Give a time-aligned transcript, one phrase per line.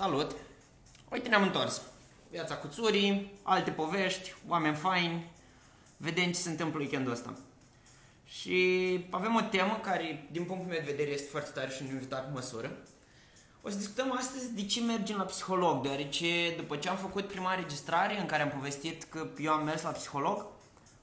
[0.00, 0.36] Salut!
[1.10, 1.82] Uite, ne-am întors.
[2.30, 5.30] Viața cu țurii, alte povești, oameni faini.
[5.96, 7.34] Vedem ce se întâmplă weekendul ăsta.
[8.24, 11.88] Și avem o temă care, din punctul meu de vedere, este foarte tare și un
[11.88, 12.70] invitat cu măsură.
[13.62, 17.54] O să discutăm astăzi de ce mergem la psiholog, deoarece după ce am făcut prima
[17.54, 20.46] înregistrare în care am povestit că eu am mers la psiholog,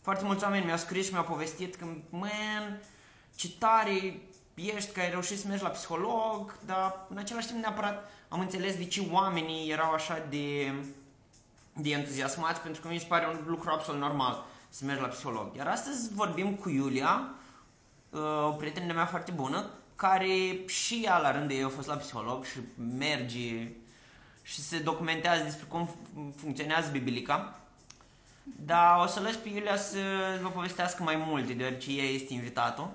[0.01, 2.81] foarte mulți oameni mi-au scris și mi-au povestit că, man,
[3.35, 4.19] ce tare
[4.53, 8.77] ești că ai reușit să mergi la psiholog, dar în același timp neapărat am înțeles
[8.77, 10.73] de ce oamenii erau așa de,
[11.73, 15.55] de entuziasmați, pentru că mi se pare un lucru absolut normal să mergi la psiholog.
[15.55, 17.29] Iar astăzi vorbim cu Iulia,
[18.09, 21.95] uh, o prietenă mea foarte bună, care și ea la rândul ei a fost la
[21.95, 22.59] psiholog și
[22.97, 23.71] merge
[24.41, 25.89] și se documentează despre cum
[26.35, 27.59] funcționează biblica.
[28.43, 29.99] Dar o să lăs pe Iulia să
[30.41, 32.91] vă povestească mai multe, deoarece ea este invitatul.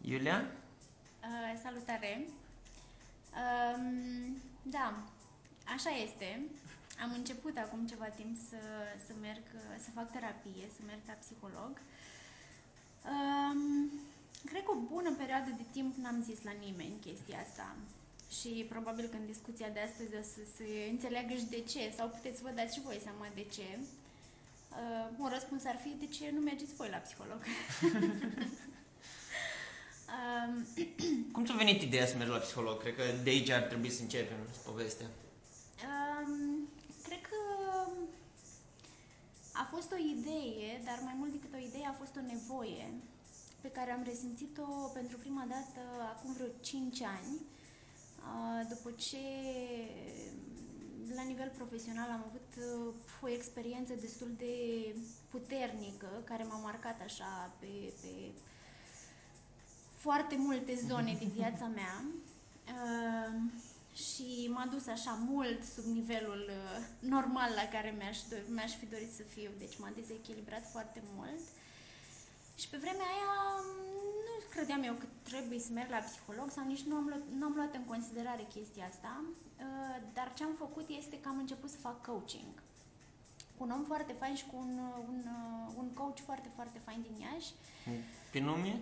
[0.00, 0.44] Iulia?
[1.22, 2.26] Uh, salutare!
[3.42, 5.02] Um, da,
[5.74, 6.42] așa este.
[7.02, 8.60] Am început acum ceva timp să,
[9.06, 9.42] să merg,
[9.84, 11.72] să fac terapie, să merg la psiholog.
[13.12, 13.90] Um,
[14.44, 17.76] cred că o bună perioadă de timp n-am zis la nimeni chestia asta.
[18.38, 22.08] Și probabil că în discuția de astăzi o să se înțeleagă și de ce, sau
[22.08, 23.68] puteți vă dați și voi seama de ce.
[23.78, 27.40] Uh, un răspuns ar fi de ce nu mergeți voi la psiholog.
[30.16, 30.66] Um,
[31.32, 32.80] Cum ți-a venit ideea să mergi la psiholog?
[32.80, 35.06] Cred că de aici ar trebui să începem povestea.
[35.86, 36.68] Um,
[37.02, 37.40] cred că
[39.52, 42.86] a fost o idee, dar mai mult decât o idee a fost o nevoie
[43.60, 45.80] pe care am resimțit-o pentru prima dată
[46.12, 47.34] acum vreo 5 ani,
[48.28, 49.24] uh, după ce
[51.14, 54.54] la nivel profesional am avut uh, o experiență destul de
[55.28, 58.12] puternică care m-a marcat așa pe, pe
[60.04, 62.04] foarte multe zone din viața mea
[62.74, 63.34] uh,
[64.06, 68.18] și m-a dus așa mult sub nivelul uh, normal la care mi-aș,
[68.54, 71.40] mi-aș fi dorit să fiu, deci m-a dezechilibrat foarte mult.
[72.56, 73.34] Și pe vremea aia
[74.26, 77.44] nu credeam eu că trebuie să merg la psiholog sau nici nu am luat, nu
[77.44, 81.70] am luat în considerare chestia asta, uh, dar ce am făcut este că am început
[81.70, 82.52] să fac coaching
[83.58, 85.20] cu un om foarte fain și cu un, un,
[85.76, 87.50] un coach foarte, foarte fain din Iași.
[88.32, 88.80] Pe nume?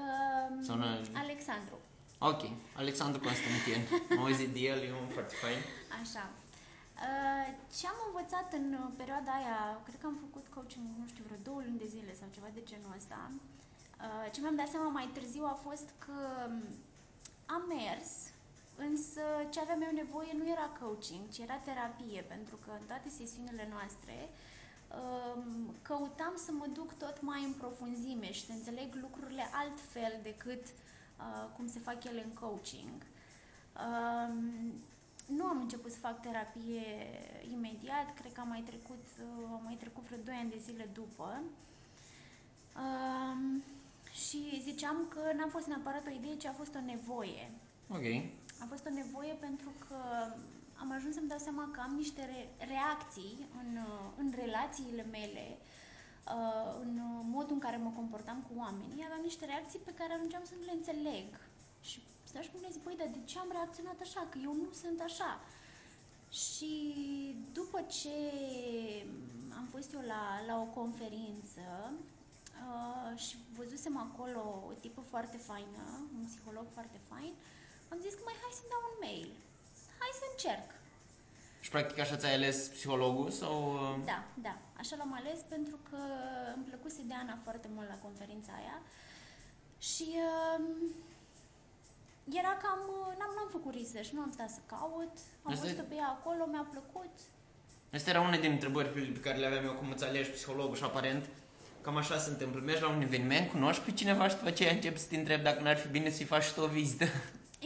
[0.00, 0.76] Uh, Sau
[1.24, 1.76] Alexandru.
[2.30, 2.42] Ok,
[2.82, 3.80] Alexandru Constantin.
[4.16, 5.60] Am auzit de el, e un foarte fain.
[6.02, 6.24] Așa.
[7.06, 8.66] Uh, ce am învățat în
[9.00, 12.28] perioada aia, cred că am făcut coaching, nu știu, vreo două luni de zile sau
[12.36, 13.20] ceva de genul ăsta.
[14.04, 16.18] Uh, ce mi-am dat seama mai târziu a fost că
[17.54, 18.12] am mers,
[18.88, 23.08] însă ce aveam eu nevoie nu era coaching, ci era terapie, pentru că în toate
[23.20, 24.52] sesiunile noastre uh,
[25.82, 31.48] căutam să mă duc tot mai în profunzime și să înțeleg lucrurile altfel decât uh,
[31.56, 32.98] cum se fac ele în coaching.
[35.26, 36.84] Nu am început să fac terapie
[37.52, 40.88] imediat, cred că am mai trecut, uh, am mai trecut vreo 2 ani de zile
[40.92, 41.42] după.
[44.12, 47.50] Și ziceam că n-a fost neapărat o idee, ci a fost o nevoie.
[47.88, 48.06] Ok.
[48.62, 49.96] A fost o nevoie pentru că
[50.82, 55.46] am ajuns să-mi dau seama că am niște re- reacții în, uh, în relațiile mele,
[56.36, 56.92] uh, în
[57.36, 60.64] modul în care mă comportam cu oamenii, aveam niște reacții pe care ajungeam să nu
[60.64, 61.28] le înțeleg.
[61.80, 64.20] Și stau și mă zic, băi, dar de ce am reacționat așa?
[64.30, 65.30] Că eu nu sunt așa.
[66.40, 66.72] Și
[67.52, 68.16] după ce
[69.58, 71.66] am fost eu la, la o conferință
[72.68, 75.82] uh, și văzusem acolo o tipă foarte faină,
[76.18, 77.32] un psiholog foarte fain,
[77.88, 79.30] am zis că mai hai să-mi dau un mail
[80.02, 80.68] hai să încerc.
[81.64, 83.54] Și practic așa ți-ai ales psihologul sau...
[83.74, 84.04] Uh?
[84.04, 84.54] Da, da.
[84.80, 86.00] Așa l-am ales pentru că
[86.54, 88.78] îmi plăcuse de Ana foarte mult la conferința aia
[89.90, 90.60] și uh,
[92.40, 92.80] era cam...
[93.18, 96.42] N-am, n-am făcut research, nu am stat să caut, am Asta văzut pe ea acolo,
[96.46, 97.14] mi-a plăcut.
[97.96, 100.84] Asta era una din întrebări pe care le aveam eu, cum îți alegi psihologul și
[100.84, 101.24] aparent
[101.80, 102.60] cam așa se întâmplă.
[102.60, 105.62] Mergi la un eveniment, cunoști pe cineva și după aceea începi să te întrebi dacă
[105.62, 107.04] n-ar fi bine să-i faci și tu o vizită.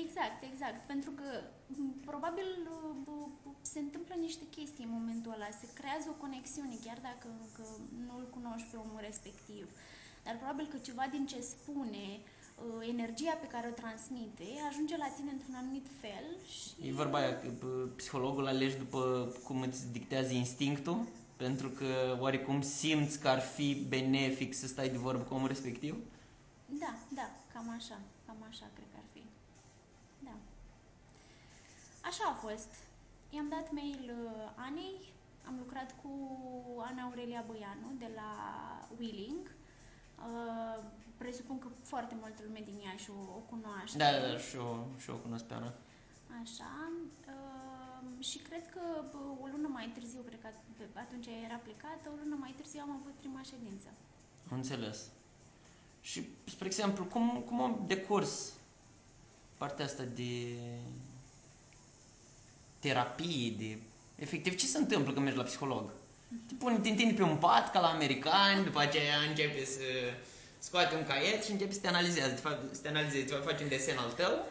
[0.05, 0.36] Exact,
[0.67, 0.87] exact.
[0.93, 1.29] Pentru că
[2.11, 2.49] probabil
[3.61, 7.65] se întâmplă niște chestii în momentul ăla, se creează o conexiune, chiar dacă încă
[8.07, 9.65] nu îl cunoști pe omul respectiv.
[10.25, 15.11] Dar probabil că ceva din ce spune, uh, energia pe care o transmite, ajunge la
[15.17, 16.27] tine într-un anumit fel.
[16.55, 16.89] Și...
[16.89, 17.49] E vorba aia că
[17.97, 19.01] psihologul alegi după
[19.45, 20.99] cum îți dictează instinctul,
[21.37, 25.95] pentru că oarecum simți că ar fi benefic să stai de vorbă cu omul respectiv?
[26.67, 28.96] Da, da, cam așa, cam așa cred că
[32.09, 32.73] Așa a fost.
[33.35, 34.97] I-am dat mail uh, Anei,
[35.49, 36.11] am lucrat cu
[36.89, 38.31] Ana Aurelia Băianu de la
[38.99, 39.45] Wheeling.
[40.19, 40.83] Uh,
[41.17, 43.99] presupun că foarte multă lume din ea și o, o cunoaște.
[43.99, 45.73] Da, da, da, și eu, și eu o cunosc pe Ana.
[46.43, 46.73] Așa.
[47.33, 48.81] Uh, și cred că
[49.13, 50.49] bă, o lună mai târziu, cred că
[50.99, 53.89] atunci era plecată, o lună mai târziu am avut prima ședință.
[54.51, 54.99] Am înțeles.
[56.01, 58.53] Și, spre exemplu, cum, cum am decurs
[59.57, 60.59] partea asta de
[62.79, 63.79] terapie, de...
[64.19, 65.91] Efectiv, ce se întâmplă când mergi la psiholog?
[66.49, 69.81] Te pune, te întinde pe un pat ca la americani, după aceea începe să
[70.59, 73.63] scoate un caiet și începe să te analizeze, te fac, să te analizeze, te face
[73.63, 74.47] un desen al tău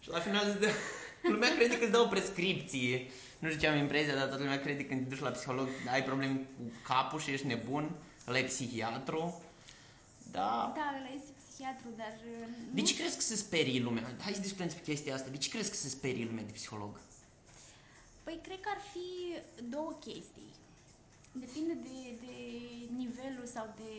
[0.00, 0.70] și la final îți dă,
[1.32, 3.06] lumea crede că îți dă o prescripție.
[3.38, 5.68] Nu știu ce am impresia, dar toată lumea crede că când te duci la psiholog
[5.92, 7.90] ai probleme cu capul și ești nebun,
[8.28, 9.42] ăla e psihiatru.
[10.30, 10.72] Da.
[10.76, 12.14] Da, ăla este psihiatru, dar...
[12.40, 14.14] uh, De nu ce crezi că se sperie lumea?
[14.20, 15.28] Hai să discutăm despre chestia asta.
[15.30, 17.00] De ce crezi că se sperie lumea de psiholog?
[18.26, 19.08] Păi cred că ar fi
[19.74, 20.52] două chestii.
[21.32, 22.36] Depinde de, de
[23.02, 23.92] nivelul sau de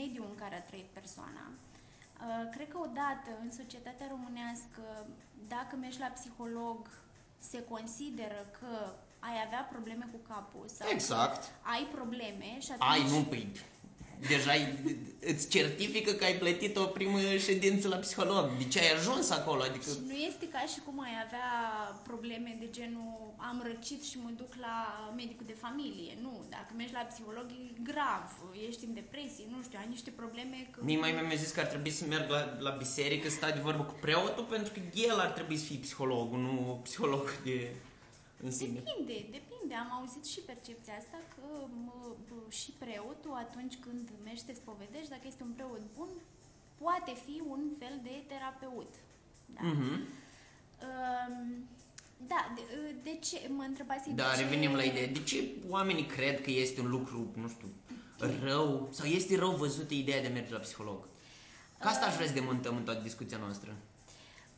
[0.00, 1.44] mediul în care a trăit persoana.
[1.50, 4.84] Uh, Cred că odată în societatea românească,
[5.48, 6.78] dacă mergi la psiholog,
[7.50, 8.72] se consideră că
[9.18, 11.42] ai avea probleme cu capul sau Exact.
[11.42, 12.90] că ai probleme și atunci...
[12.90, 13.52] Ai, nu, păi,
[14.28, 14.78] deja ai,
[15.20, 17.18] îți certifică că ai plătit o primă
[17.48, 18.50] ședință la psiholog.
[18.58, 19.62] De ce ai ajuns acolo?
[19.62, 21.50] Adică, Și nu este ca și cum ai avea
[22.02, 24.76] probleme de genul am răcit și mă duc la
[25.16, 26.12] medicul de familie.
[26.22, 28.26] Nu, dacă mergi la psiholog e grav,
[28.68, 30.80] ești în depresie, nu știu, ai niște probleme că...
[30.82, 33.60] mie mai mi-a zis că ar trebui să merg la, la biserică, să stau de
[33.68, 37.70] vorbă cu preotul, pentru că el ar trebui să fie psihologul, nu psiholog de
[38.44, 38.80] în sine.
[38.84, 39.55] Depinde, depinde.
[39.74, 44.54] Am auzit și percepția asta că mă, bă, și preotul atunci când mergi să te
[44.54, 46.08] spovedești, dacă este un preot bun,
[46.82, 48.94] poate fi un fel de terapeut.
[49.54, 49.60] Da.
[49.62, 49.90] Mhm.
[50.86, 51.68] Um,
[52.16, 52.62] da, de,
[53.02, 53.48] de ce?
[53.56, 54.42] Mă întrebați Da, de ce...
[54.42, 55.06] revenim la idee.
[55.06, 57.68] De ce oamenii cred că este un lucru, nu știu,
[58.42, 61.08] rău sau este rău văzută ideea de a merge la psiholog?
[61.78, 63.76] Ca asta aș vrea să demontăm în toată discuția noastră.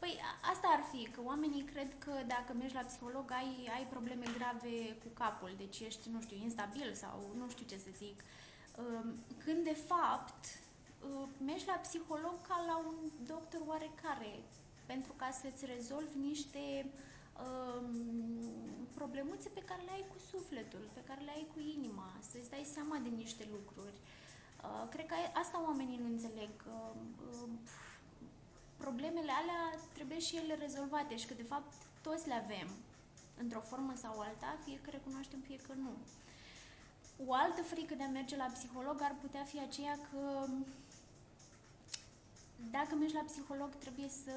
[0.08, 3.87] Păi a- asta ar fi, că oamenii cred că dacă mergi la psiholog ai, ai
[3.94, 8.25] probleme grave cu capul, deci ești, nu știu, instabil sau nu știu ce să zic.
[8.82, 9.06] Um,
[9.44, 10.43] Când de fapt
[11.08, 12.96] uh, mergi la psiholog ca la un
[13.32, 14.32] doctor oarecare,
[14.87, 16.64] pentru ca să-ți rezolvi niște
[17.46, 17.90] um,
[18.94, 22.64] problemuțe pe care le ai cu sufletul, pe care le ai cu inima, să-ți dai
[22.75, 23.99] seama de niște lucruri.
[24.64, 26.50] Uh, Cred că asta oamenii nu înțeleg.
[26.76, 27.00] Um,
[27.43, 27.58] um,
[28.78, 31.72] problemele alea trebuie și ele rezolvate și că de fapt
[32.02, 32.69] toți le avem
[33.42, 35.92] într-o formă sau alta, fie că recunoaștem, fie că nu.
[37.26, 40.46] O altă frică de a merge la psiholog ar putea fi aceea că
[42.70, 44.34] dacă mergi la psiholog trebuie să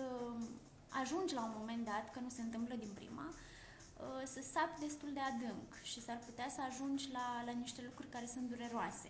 [0.89, 5.09] ajungi la un moment dat, că nu se întâmplă din prima, uh, să sapi destul
[5.13, 9.09] de adânc și s-ar putea să ajungi la, la niște lucruri care sunt dureroase.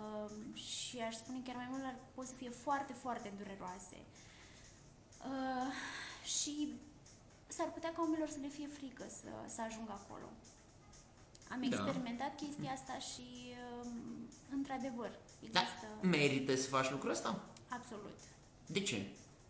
[0.00, 3.96] Um, și aș spune chiar mai mult, ar pot să fie foarte, foarte dureroase.
[5.30, 5.72] Uh,
[6.36, 6.74] și
[7.46, 10.28] s-ar putea ca oamenilor să le fie frică să, să ajungă acolo.
[11.50, 11.66] Am Da.
[11.66, 13.26] experimentat chestia asta și,
[13.82, 15.10] um, într-adevăr,
[15.50, 15.86] Da, există...
[16.00, 17.44] merită să faci lucrul ăsta?
[17.68, 18.18] Absolut.
[18.66, 19.06] De ce?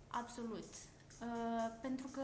[0.09, 0.75] Absolut.
[1.23, 2.23] Uh, pentru că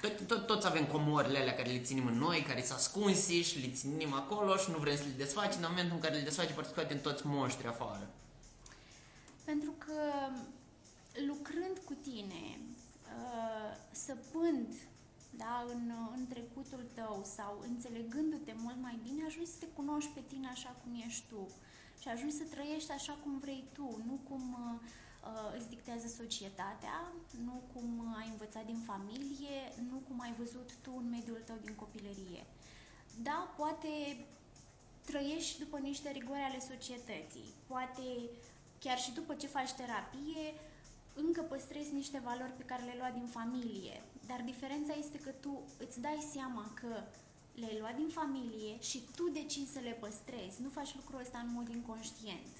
[0.00, 3.58] Tot, tot, toți avem comorile alea care le ținem în noi, care sunt ascunse și
[3.58, 5.60] le ținem acolo și nu vrem să le desfacem.
[5.60, 8.10] În momentul în care le desfacem, parcă scoatem toți monștri afară.
[9.44, 10.00] Pentru că
[11.26, 12.42] lucrând cu tine,
[13.16, 14.68] uh, săpând
[15.30, 20.22] da, în, în trecutul tău sau înțelegându-te mult mai bine, ajungi să te cunoști pe
[20.28, 21.48] tine așa cum ești tu
[22.00, 25.07] și ajungi să trăiești așa cum vrei tu, nu cum uh, uh,
[25.56, 27.12] îți dictează societatea,
[27.44, 29.58] nu cum ai învățat din familie,
[29.90, 32.46] nu cum ai văzut tu în mediul tău din copilărie.
[33.22, 33.88] Da, poate
[35.04, 38.04] trăiești după niște rigori ale societății, poate
[38.78, 40.46] chiar și după ce faci terapie,
[41.14, 44.02] încă păstrezi niște valori pe care le-ai luat din familie.
[44.26, 47.02] Dar diferența este că tu îți dai seama că
[47.54, 50.62] le-ai luat din familie și tu decizi să le păstrezi.
[50.62, 52.54] Nu faci lucrul ăsta în mod inconștient.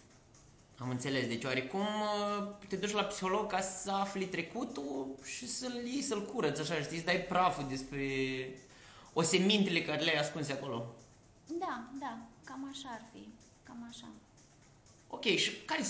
[0.79, 1.27] Am înțeles.
[1.27, 6.25] Deci oarecum uh, te duci la psiholog ca să afli trecutul și să-l iei, să-l
[6.27, 8.05] curăți, așa, știi, să dai praful despre
[9.13, 10.95] o semintele care le-ai ascunse acolo.
[11.47, 13.29] Da, da, cam așa ar fi.
[13.63, 14.07] Cam așa.
[15.09, 15.83] Ok, și care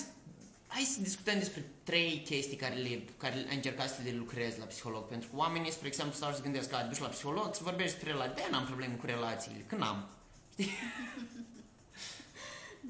[0.69, 4.65] Hai să discutăm despre trei chestii care, le, care ai încercat să le lucrezi la
[4.65, 5.05] psiholog.
[5.05, 7.61] Pentru că oamenii, spre exemplu, stau și se gândesc că a, duci la psiholog, să
[7.63, 8.35] vorbești despre relații.
[8.35, 9.65] De n-am probleme cu relațiile.
[9.67, 10.09] Când am?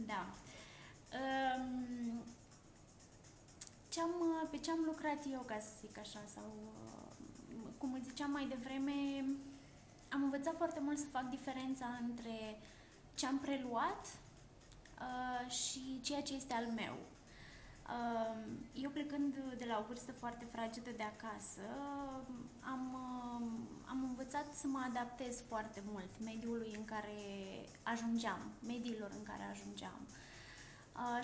[0.07, 0.27] Da.
[1.13, 2.23] Um,
[3.89, 4.11] ce-am,
[4.51, 7.09] pe ce am lucrat eu, ca să zic așa, sau uh,
[7.79, 9.25] cum îți ziceam mai devreme,
[10.11, 12.61] am învățat foarte mult să fac diferența între
[13.15, 16.97] ce am preluat uh, și ceea ce este al meu.
[17.89, 18.37] Uh,
[18.75, 21.69] eu plecând de la o vârstă foarte fragedă de acasă,
[22.61, 23.47] am, uh,
[23.87, 27.19] am învățat să mă adaptez foarte mult mediului în care
[27.83, 30.01] ajungeam, mediilor în care ajungeam.
[30.07, 30.28] Uh,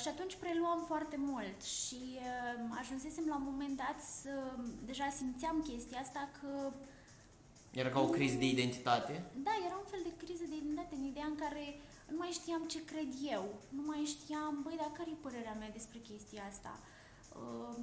[0.03, 4.35] și atunci preluam foarte mult și uh, ajunsesem la un moment dat să,
[4.91, 6.73] deja simțeam chestia asta că
[7.81, 9.13] Era ca o criză de identitate?
[9.47, 11.65] da, era un fel de criză de identitate, în ideea în care
[12.11, 13.45] nu mai știam ce cred eu,
[13.79, 16.73] nu mai știam, băi, dar care e părerea mea despre chestia asta?
[17.41, 17.77] Uh,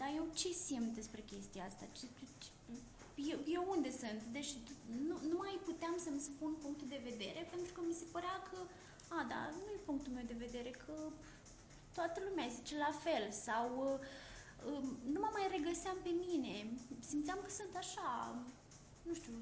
[0.00, 1.84] dar eu ce simt despre chestia asta?
[1.98, 2.50] Ce, ce, ce,
[3.32, 4.20] eu, eu unde sunt?
[4.36, 4.50] Deci
[5.08, 8.58] nu, nu mai puteam să-mi spun punctul de vedere pentru că mi se părea că,
[9.08, 10.94] a, da, nu e punctul meu de vedere, că
[11.94, 13.98] toată lumea zice la fel sau uh,
[14.72, 16.54] uh, nu mă mai regăseam pe mine.
[17.08, 18.34] Simțeam că sunt așa,
[19.02, 19.32] nu știu,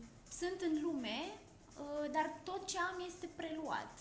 [0.41, 3.95] sunt în lume, uh, dar tot ce am este preluat.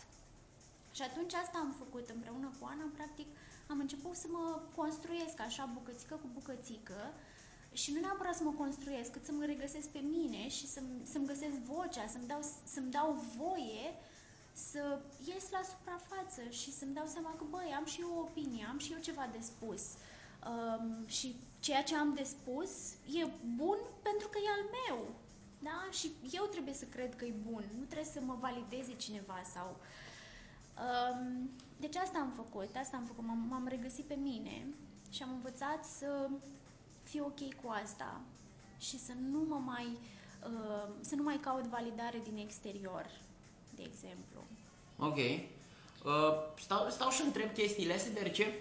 [0.92, 3.28] Și atunci asta am făcut împreună cu Ana, practic
[3.68, 7.14] am început să mă construiesc așa bucățică cu bucățică
[7.74, 11.26] și nu neapărat să mă construiesc, cât să mă regăsesc pe mine și să-mi, să-mi
[11.26, 13.86] găsesc vocea, să-mi dau, să-mi dau voie
[14.56, 18.66] să ies la suprafață și să-mi dau seama că, băi, am și eu o opinie,
[18.70, 19.84] am și eu ceva de spus.
[20.52, 22.72] Um, și ceea ce am de spus
[23.20, 25.16] e bun pentru că e al meu.
[25.60, 25.88] Da?
[25.92, 29.78] Și eu trebuie să cred că e bun, nu trebuie să mă valideze cineva sau...
[30.86, 34.68] Um, deci asta am făcut, asta am făcut, m-am, m-am regăsit pe mine
[35.10, 36.30] și am învățat să
[37.04, 38.22] fiu ok cu asta
[38.78, 39.98] și să nu mă mai,
[40.48, 43.22] uh, să nu mai caut validare din exterior,
[43.76, 44.35] de exemplu.
[44.98, 45.18] Ok.
[45.18, 48.54] Uh, stau, stau și întreb chestiile astea, deoarece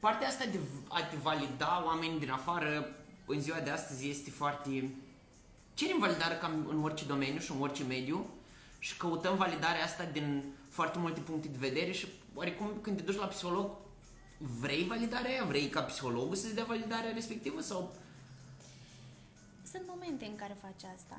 [0.00, 4.90] partea asta de a te valida oamenii din afară în ziua de astăzi este foarte...
[5.74, 8.26] Cerem validare cam în orice domeniu și în orice mediu
[8.78, 13.16] și căutăm validarea asta din foarte multe puncte de vedere și oarecum când te duci
[13.16, 13.70] la psiholog
[14.38, 15.44] vrei validarea aia?
[15.44, 17.94] Vrei ca psihologul să-ți dea validarea respectivă sau...
[19.62, 21.18] Sunt momente în care faci asta.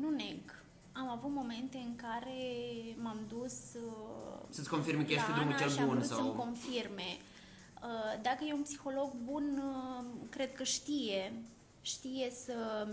[0.00, 0.64] Nu neg.
[0.98, 2.40] Am avut momente în care
[3.02, 5.96] m-am dus uh, Să-ți confirme că ești la pe drumul Ana cel și am bun
[5.96, 6.18] vrut sau...
[6.18, 7.18] să-mi confirme.
[7.82, 11.32] Uh, Dacă e un psiholog bun, uh, cred că știe,
[11.82, 12.88] știe să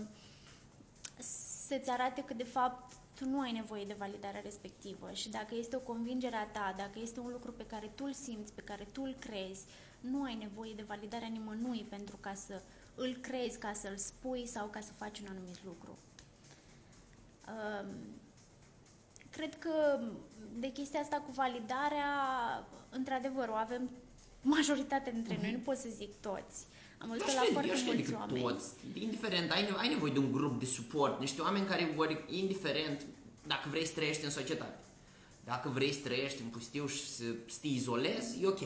[1.66, 5.76] să-ți arate că de fapt tu nu ai nevoie de validarea respectivă și dacă este
[5.76, 8.86] o convingere a ta, dacă este un lucru pe care tu îl simți, pe care
[8.92, 9.64] tu îl crezi,
[10.00, 12.62] nu ai nevoie de validarea nimănui pentru ca să
[12.94, 15.98] îl crezi, ca să-l spui sau ca să faci un anumit lucru.
[17.48, 17.86] Um,
[19.30, 20.00] cred că
[20.58, 22.08] de chestia asta cu validarea,
[22.90, 23.90] într-adevăr, o avem
[24.42, 26.66] majoritatea dintre noi, nu pot să zic toți.
[26.98, 28.40] Am Eu văzut aș la crede- foarte eu aș crede mulți că oameni.
[28.42, 32.24] toți, indiferent, ai, nevo- ai nevoie de un grup de suport, niște oameni care, ori,
[32.28, 33.00] indiferent,
[33.46, 34.78] dacă vrei să trăiești în societate,
[35.44, 38.58] dacă vrei să trăiești în pustiu și să, să te izolezi, e ok.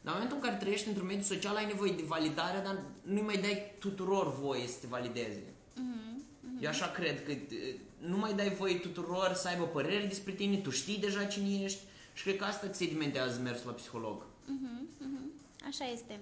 [0.00, 3.22] Dar în momentul în care trăiești într-un mediu social, ai nevoie de validare, dar nu
[3.22, 5.42] mai dai tuturor voie să te valideze.
[5.74, 6.24] Mhm,
[6.60, 10.56] Eu așa cred că uh, nu mai dai voie tuturor să aibă păreri despre tine,
[10.56, 11.80] tu știi deja cine ești
[12.12, 14.26] și cred că asta ți sedimentează mersul la psiholog.
[14.44, 15.30] Mhm, mhm.
[15.66, 16.20] Așa este.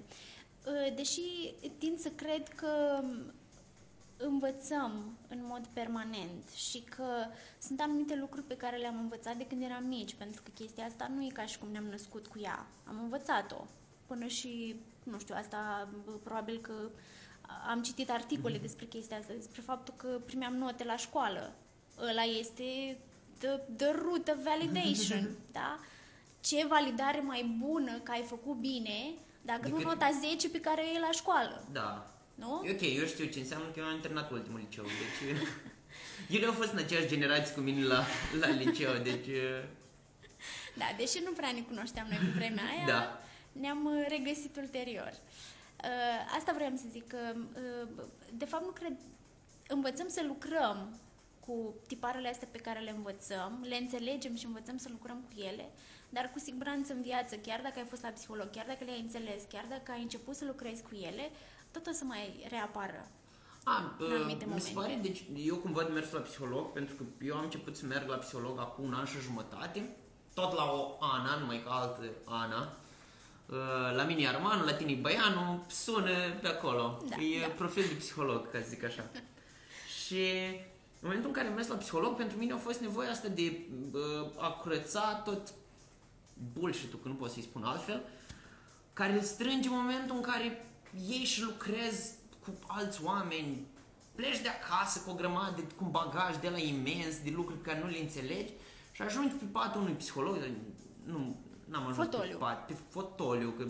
[0.67, 3.03] Uh, Deși tind să cred că
[4.17, 7.07] învățăm în mod permanent și că
[7.59, 11.11] sunt anumite lucruri pe care le-am învățat de când eram mici, pentru că chestia asta
[11.15, 12.67] nu e ca și cum ne-am născut cu ea.
[12.85, 13.65] Am învățat-o.
[14.07, 16.73] Până și, nu știu, asta bă, probabil că
[17.69, 21.53] am citit articole despre chestia asta, despre faptul că primeam note la școală.
[22.01, 22.97] Ăla este
[23.39, 25.79] the, the root of validation, da?
[26.41, 30.83] Ce validare mai bună că ai făcut bine dacă nu Decât- nota 10 pe care
[30.95, 32.11] e la școală, Da.
[32.35, 32.63] nu?
[32.67, 35.37] E ok, eu știu ce înseamnă că eu am terminat ultimul liceu, deci...
[36.37, 38.05] Ele au fost în aceeași generație cu mine la,
[38.41, 39.27] la liceu, deci...
[40.77, 43.21] Da, deși nu prea ne cunoșteam noi pe vremea aia, Da.
[43.53, 45.13] ne-am uh, regăsit ulterior.
[45.85, 47.89] Uh, Asta vreau să zic, că uh,
[48.33, 48.97] de fapt nu cred,
[49.69, 50.99] învățăm să lucrăm
[51.47, 55.71] cu tiparele astea pe care le învățăm, le înțelegem și învățăm să lucrăm cu ele,
[56.09, 59.43] dar cu siguranță în viață, chiar dacă ai fost la psiholog, chiar dacă le-ai înțeles,
[59.53, 61.31] chiar dacă ai început să lucrezi cu ele,
[61.71, 63.09] tot o să mai reapară.
[63.65, 64.95] A, În anumite mi se momente.
[64.95, 68.09] pare, deci eu cum văd mersul la psiholog, pentru că eu am început să merg
[68.09, 69.97] la psiholog acum un an și jumătate,
[70.35, 72.77] tot la o Ana, numai ca altă Ana,
[73.49, 77.03] Uh, la mine e Armanu, la tine e Băianu, sună pe acolo.
[77.09, 77.47] Da, e da.
[77.47, 79.11] profil de psiholog, ca să zic așa.
[80.05, 80.25] și
[81.05, 83.67] în momentul în care am mers la psiholog, pentru mine a fost nevoia asta de
[83.93, 85.55] uh, a curăța tot
[86.53, 88.03] bullshit-ul, că nu pot să-i spun altfel,
[88.93, 90.67] care îl strânge în momentul în care
[91.09, 93.67] ieși și lucrezi cu alți oameni,
[94.15, 97.61] pleci de acasă cu o grămadă, de, cu un bagaj de la imens, de lucruri
[97.61, 98.53] pe care nu le înțelegi
[98.93, 100.51] și ajungi pe patul unui psiholog, dar
[101.05, 102.37] nu, n-am ajuns Fotoliu.
[102.37, 103.63] pe pat, pe fotoliu, că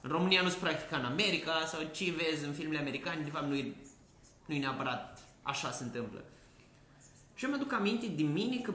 [0.00, 3.46] în România nu se practică în America sau ce vezi în filmele americane, de fapt
[3.46, 3.74] nu e,
[4.46, 6.24] nu e neapărat așa se întâmplă.
[7.38, 8.72] Și eu mi-aduc aminte din mine că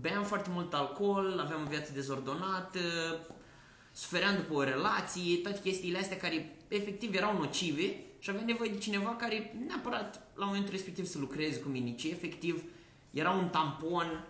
[0.00, 2.80] beam foarte mult alcool, aveam o viață dezordonată,
[3.92, 8.78] sufeream după o relație, toate chestiile astea care efectiv erau nocive și aveam nevoie de
[8.78, 12.62] cineva care neapărat la momentul respectiv să lucreze cu mine, ci efectiv
[13.10, 14.24] era un tampon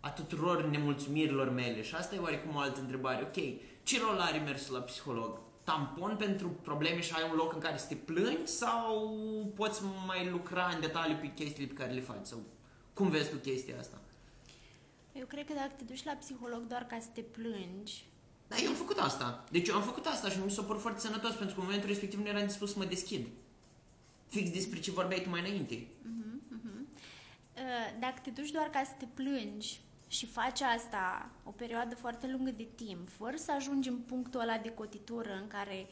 [0.00, 1.82] a tuturor nemulțumirilor mele.
[1.82, 3.22] Și asta e oarecum o altă întrebare.
[3.22, 3.42] Ok,
[3.82, 5.38] ce rol are mersul la psiholog?
[5.64, 9.16] Tampon pentru probleme și ai un loc în care să te plângi sau
[9.54, 12.26] poți mai lucra în detaliu pe chestiile pe care le faci?
[12.26, 12.38] Sau
[12.94, 13.98] cum vezi tu chestia asta?
[15.12, 18.04] Eu cred că dacă te duci la psiholog doar ca să te plângi,
[18.48, 19.44] Da, eu am făcut asta.
[19.50, 21.88] Deci eu am făcut asta și mi s-a părut foarte sănătos pentru că în momentul
[21.88, 23.26] respectiv nu eram dispus să mă deschid.
[24.26, 25.86] Fix despre ce vorbeai tu mai înainte.
[27.56, 32.26] Uh, dacă te duci doar ca să te plângi și faci asta o perioadă foarte
[32.30, 35.86] lungă de timp, fără să ajungi în punctul ăla de cotitură în care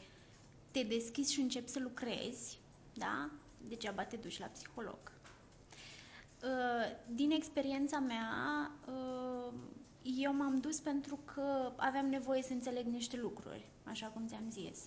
[0.71, 2.57] te deschizi și începi să lucrezi,
[2.93, 3.29] da?
[3.67, 5.12] Degeaba te duci la psiholog.
[6.43, 6.49] Uh,
[7.07, 8.29] Din experiența mea,
[8.87, 9.53] uh,
[10.03, 14.79] eu m-am dus pentru că aveam nevoie să înțeleg niște lucruri, așa cum ți-am zis.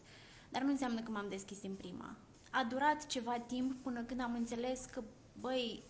[0.48, 2.16] Dar nu înseamnă că m-am deschis din prima.
[2.50, 5.02] A durat ceva timp până când am înțeles că,
[5.40, 5.82] băi,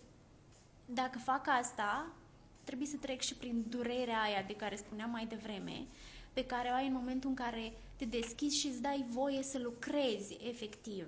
[0.85, 2.11] dacă fac asta,
[2.63, 5.85] trebuie să trec și prin durerea aia de care spuneam mai devreme,
[6.33, 9.59] pe care o ai în momentul în care te deschizi și îți dai voie să
[9.59, 11.07] lucrezi efectiv,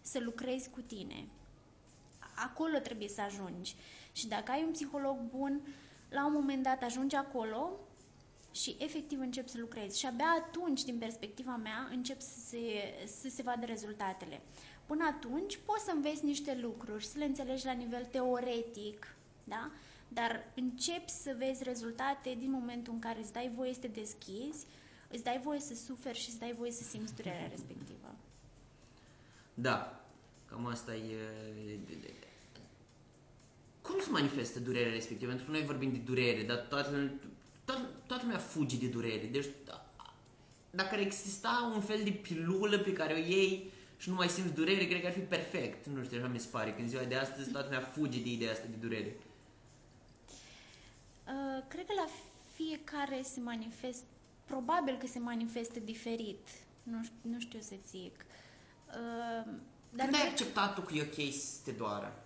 [0.00, 1.26] să lucrezi cu tine.
[2.44, 3.76] Acolo trebuie să ajungi.
[4.12, 5.60] Și dacă ai un psiholog bun,
[6.08, 7.70] la un moment dat ajungi acolo
[8.52, 9.98] și efectiv începi să lucrezi.
[9.98, 12.58] Și abia atunci, din perspectiva mea, încep să se,
[13.20, 14.40] să se vadă rezultatele.
[14.86, 19.70] Până atunci poți să înveți niște lucruri, să le înțelegi la nivel teoretic, da?
[20.08, 24.66] Dar începi să vezi rezultate din momentul în care îți dai voie să te deschizi,
[25.10, 28.14] îți dai voie să suferi și îți dai voie să simți durerea respectivă.
[29.54, 30.00] Da,
[30.46, 31.18] cam asta e...
[33.82, 35.28] de- de- Cum se manifestă durerea respectivă?
[35.30, 37.10] Pentru că noi vorbim de durere, dar toată,
[37.64, 39.26] toată, toată lumea fuge de durere.
[39.32, 39.86] Deci, da,
[40.70, 44.52] dacă ar exista un fel de pilulă pe care o iei și nu mai simți
[44.54, 45.86] durere, cred că ar fi perfect.
[45.86, 46.72] Nu știu, așa mi se pare.
[46.74, 49.16] Că în ziua de astăzi toată lumea fuge de ideea asta de durere.
[51.26, 52.08] Uh, cred că la
[52.54, 54.04] fiecare se manifestă,
[54.44, 56.48] probabil că se manifestă diferit.
[56.82, 58.14] Nu, ș- nu știu să zic.
[58.88, 59.44] Uh,
[59.92, 62.24] dar Când ai cred- acceptat tu că e ok să te doară?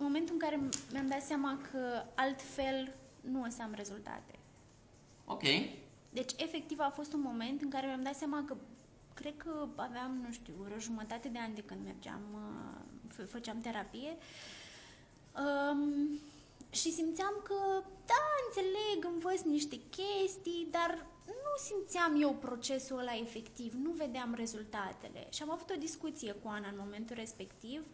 [0.00, 0.60] În momentul în care
[0.92, 4.38] mi-am dat seama că altfel nu o să am rezultate.
[5.24, 5.42] Ok.
[6.10, 8.56] Deci, efectiv, a fost un moment în care mi-am dat seama că
[9.14, 13.60] cred că aveam, nu știu, vreo jumătate de ani de când mergeam, uh, fă- făceam
[13.60, 14.16] terapie
[15.42, 16.08] um,
[16.70, 23.74] și simțeam că, da, înțeleg, învăț niște chestii, dar nu simțeam eu procesul ăla efectiv,
[23.74, 25.26] nu vedeam rezultatele.
[25.30, 27.84] Și am avut o discuție cu Ana în momentul respectiv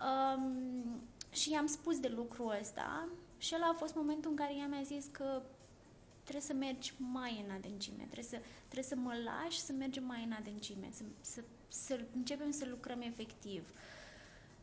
[0.00, 4.66] um, și i-am spus de lucrul ăsta și ăla a fost momentul în care ea
[4.66, 5.42] mi-a zis că
[6.22, 10.24] trebuie să mergi mai în adâncime, trebuie să, trebuie să mă lași să mergem mai
[10.24, 13.68] în adâncime, să, să, să începem să lucrăm efectiv.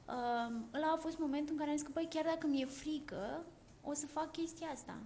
[0.07, 3.45] Uh, ăla a fost momentul în care am zis că, băi, chiar dacă mi-e frică,
[3.83, 4.97] o să fac chestia asta.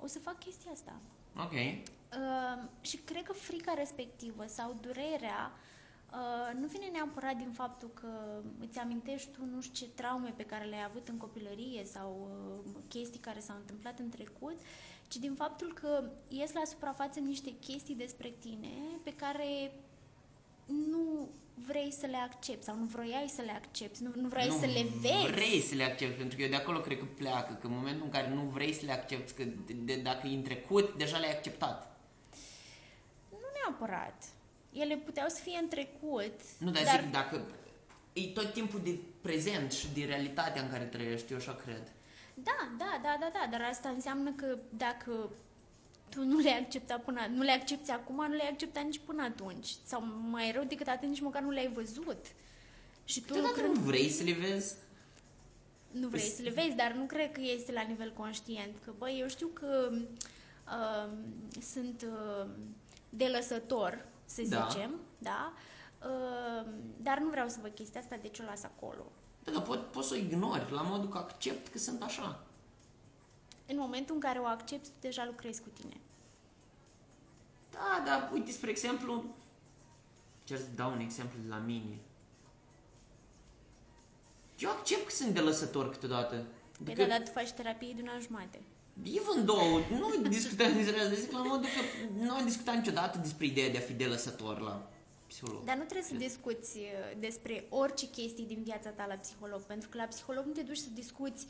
[0.00, 1.00] O să fac chestia asta.
[1.36, 1.52] Ok.
[1.52, 5.52] Uh, și cred că frica respectivă sau durerea
[6.16, 8.08] uh, nu vine neapărat din faptul că
[8.60, 12.10] îți amintești tu nu știu ce traume pe care le-ai avut în copilărie sau
[12.64, 14.58] uh, chestii care s-au întâmplat în trecut,
[15.08, 19.72] ci din faptul că ies la suprafață niște chestii despre tine pe care
[20.66, 21.28] nu
[21.66, 24.66] vrei să le accepti sau nu vroiai să le accepti, nu, nu vrei nu să
[24.66, 25.30] le vezi.
[25.30, 28.04] vrei să le accepti, pentru că eu de acolo cred că pleacă, că în momentul
[28.04, 31.18] în care nu vrei să le accepti, că de, de, dacă e în trecut, deja
[31.18, 31.98] le-ai acceptat.
[33.30, 34.24] Nu neapărat.
[34.80, 37.44] Ele puteau să fie în trecut, Nu, dar, dar zic, dacă
[38.12, 41.92] e tot timpul de prezent și de realitatea în care trăiești, eu așa cred.
[42.34, 45.30] Da, da, da, da, da, dar asta înseamnă că dacă
[46.08, 49.68] tu nu le-ai acceptat până, nu le accepti acum, nu le-ai acceptat nici până atunci.
[49.84, 52.26] Sau mai rău decât atât, nici măcar nu le-ai văzut.
[53.04, 54.74] Și tu Câteodată cred- nu vrei să le vezi?
[55.90, 58.74] nu vrei să le vezi, dar nu cred că este la nivel conștient.
[58.84, 61.12] Că, băi, eu știu că uh,
[61.72, 62.46] sunt uh,
[63.08, 64.66] delăsător, să Da.
[64.70, 65.52] zicem, da?
[66.04, 69.06] Uh, dar nu vreau să văd chestia asta, deci o las acolo.
[69.44, 72.44] Da, dar pot, poți să o ignori, la modul că accept că sunt așa.
[73.66, 75.96] În momentul în care o accepti, tu deja lucrezi cu tine.
[77.70, 79.24] Da, dar uite, spre exemplu,
[80.44, 81.96] cer să dau un exemplu de la mine.
[84.58, 86.34] Eu accept că sunt de lăsător câteodată.
[86.36, 86.46] Păi
[86.80, 88.60] Adică, da, dar tu faci terapie de un an jumate.
[89.04, 91.80] Even though nu discutăm despre asta, zic la modul că
[92.22, 94.90] nu am discutat niciodată despre ideea de a fi de lăsător la
[95.26, 95.64] psiholog.
[95.64, 96.84] Dar nu trebuie să discuți uh,
[97.18, 100.76] despre orice chestii din viața ta la psiholog, pentru că la psiholog nu te duci
[100.76, 101.46] să discuți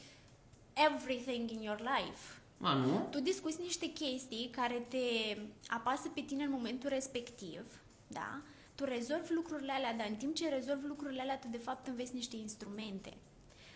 [0.90, 2.40] everything in your life.
[2.60, 3.08] A, nu?
[3.10, 7.64] Tu discuți niște chestii care te apasă pe tine în momentul respectiv,
[8.06, 8.40] da?
[8.74, 12.14] Tu rezolvi lucrurile alea, dar în timp ce rezolvi lucrurile alea, tu de fapt înveți
[12.14, 13.16] niște instrumente.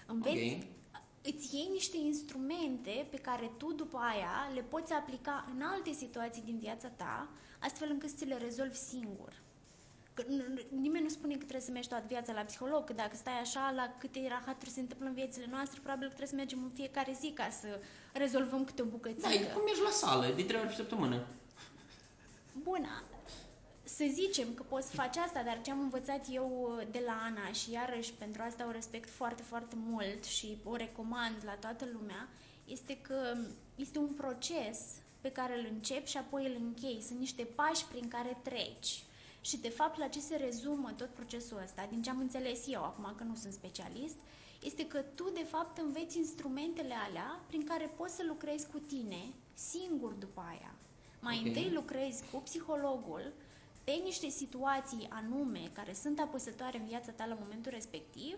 [0.06, 0.62] Înveți, Ok.
[1.22, 6.42] Îți iei niște instrumente pe care tu după aia le poți aplica în alte situații
[6.42, 7.28] din viața ta,
[7.58, 9.32] astfel încât să ți le rezolvi singur.
[10.14, 12.92] Că nu- nu- nimeni nu spune că trebuie să mergi toată viața la psiholog, că
[12.92, 16.34] dacă stai așa la câte rahaturi se întâmplă în viețile noastre, probabil că trebuie să
[16.42, 17.80] mergem în fiecare zi ca să
[18.12, 19.28] rezolvăm câte o bucățică.
[19.28, 21.26] Da, e cum mergi la sală, de trei ori pe săptămână.
[22.62, 22.88] Bun,
[24.00, 27.52] să zicem că poți să faci asta, dar ce am învățat eu de la Ana
[27.52, 32.28] și iarăși pentru asta o respect foarte, foarte mult și o recomand la toată lumea,
[32.64, 33.36] este că
[33.74, 34.78] este un proces
[35.20, 37.02] pe care îl începi și apoi îl închei.
[37.06, 39.04] Sunt niște pași prin care treci.
[39.40, 42.82] Și de fapt la ce se rezumă tot procesul ăsta, din ce am înțeles eu
[42.84, 44.16] acum că nu sunt specialist,
[44.62, 49.22] este că tu de fapt înveți instrumentele alea prin care poți să lucrezi cu tine
[49.54, 50.74] singur după aia.
[51.20, 51.46] Mai Ok.
[51.46, 53.32] întâi lucrezi cu psihologul
[53.90, 58.36] pe niște situații anume care sunt apăsătoare în viața ta la momentul respectiv.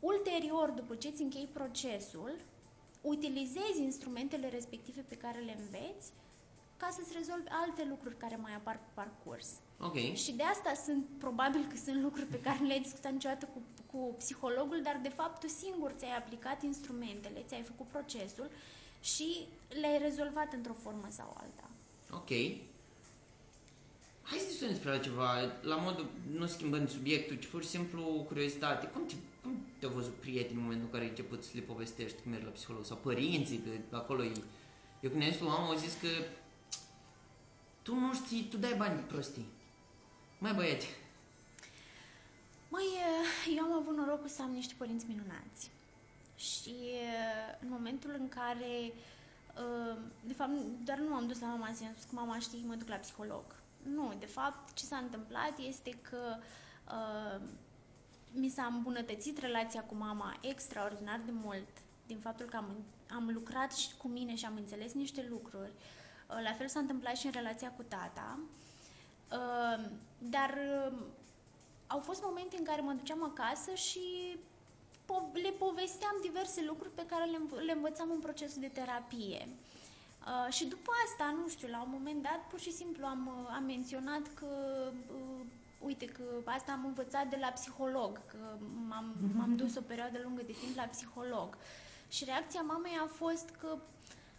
[0.00, 2.32] Ulterior, după ce îți închei procesul,
[3.00, 6.12] utilizezi instrumentele respective pe care le înveți
[6.76, 9.48] ca să-ți rezolvi alte lucruri care mai apar pe parcurs.
[9.80, 9.96] Ok.
[10.14, 13.60] Și de asta sunt, probabil că sunt lucruri pe care nu le-ai discutat niciodată cu,
[13.92, 18.50] cu psihologul, dar de fapt tu singur ți-ai aplicat instrumentele, ți-ai făcut procesul
[19.00, 19.46] și
[19.80, 21.70] le-ai rezolvat într-o formă sau alta.
[22.10, 22.30] Ok.
[24.28, 25.28] Hai să discutăm despre altceva,
[25.60, 28.86] la modul, nu schimbând subiectul, ci pur și simplu curiozitate.
[28.86, 32.22] Cum, te, cum te-au văzut prietenii în momentul în care ai început să le povestești
[32.22, 32.84] că mergi la psiholog?
[32.84, 34.32] Sau părinții, că acolo e...
[35.00, 36.08] Eu când am zis lui mama, au zis că
[37.82, 39.46] tu nu știi, tu dai bani prostii.
[40.38, 40.86] Mai băieți,
[42.68, 42.84] Măi,
[43.56, 45.70] eu am avut norocul să am niște părinți minunați.
[46.36, 46.74] Și
[47.60, 48.92] în momentul în care,
[50.24, 50.50] de fapt,
[50.84, 52.96] doar nu am dus la mama și am spus că mama știi, mă duc la
[52.96, 53.44] psiholog.
[53.94, 56.36] Nu, de fapt, ce s-a întâmplat este că
[56.88, 57.40] uh,
[58.32, 61.68] mi s-a îmbunătățit relația cu mama extraordinar de mult
[62.06, 65.70] din faptul că am, am lucrat și cu mine și am înțeles niște lucruri.
[66.28, 68.38] Uh, la fel s-a întâmplat și în relația cu tata.
[69.30, 69.84] Uh,
[70.18, 70.58] dar
[70.90, 70.98] uh,
[71.86, 74.36] au fost momente în care mă duceam acasă și
[75.04, 79.48] po- le povesteam diverse lucruri pe care le, înv- le învățam în procesul de terapie.
[80.26, 83.54] Uh, și după asta, nu știu, la un moment dat, pur și simplu am, uh,
[83.56, 84.46] am menționat că,
[85.12, 85.44] uh,
[85.80, 88.38] uite, că asta am învățat de la psiholog, că
[88.88, 91.56] m-am, m-am dus o perioadă lungă de timp la psiholog.
[92.08, 93.78] Și reacția mamei a fost că,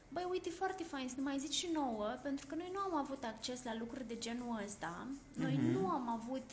[0.10, 2.96] băi, uite, foarte fain să ne mai zici și nouă, pentru că noi nu am
[2.96, 5.72] avut acces la lucruri de genul ăsta, noi Mhm.
[5.72, 6.50] nu am avut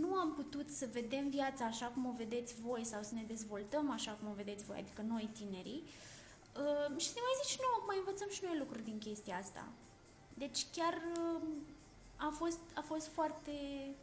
[0.00, 3.90] nu am putut să vedem viața așa cum o vedeți voi sau să ne dezvoltăm
[3.90, 5.82] așa cum o vedeți voi, adică noi tinerii.
[5.86, 6.11] Uh,
[7.02, 9.64] și să ne mai zici și nouă, mai învățăm și noi lucruri din chestia asta.
[10.34, 11.42] Deci chiar uh,
[12.16, 13.56] a fost, a fost foarte,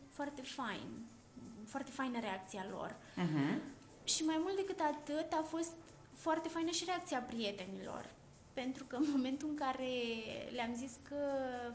[0.09, 0.89] foarte fain,
[1.65, 2.95] foarte faină reacția lor.
[3.23, 3.53] uh-huh.
[4.03, 5.73] Și mai mult decât atât, a fost
[6.15, 8.03] foarte faină și reacția prietenilor.
[8.53, 9.91] Pentru că în momentul în care
[10.51, 11.21] le-am zis că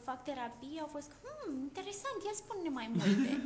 [0.05, 3.33] fac terapie, au fost, hmm, interesant, ia spune mai multe.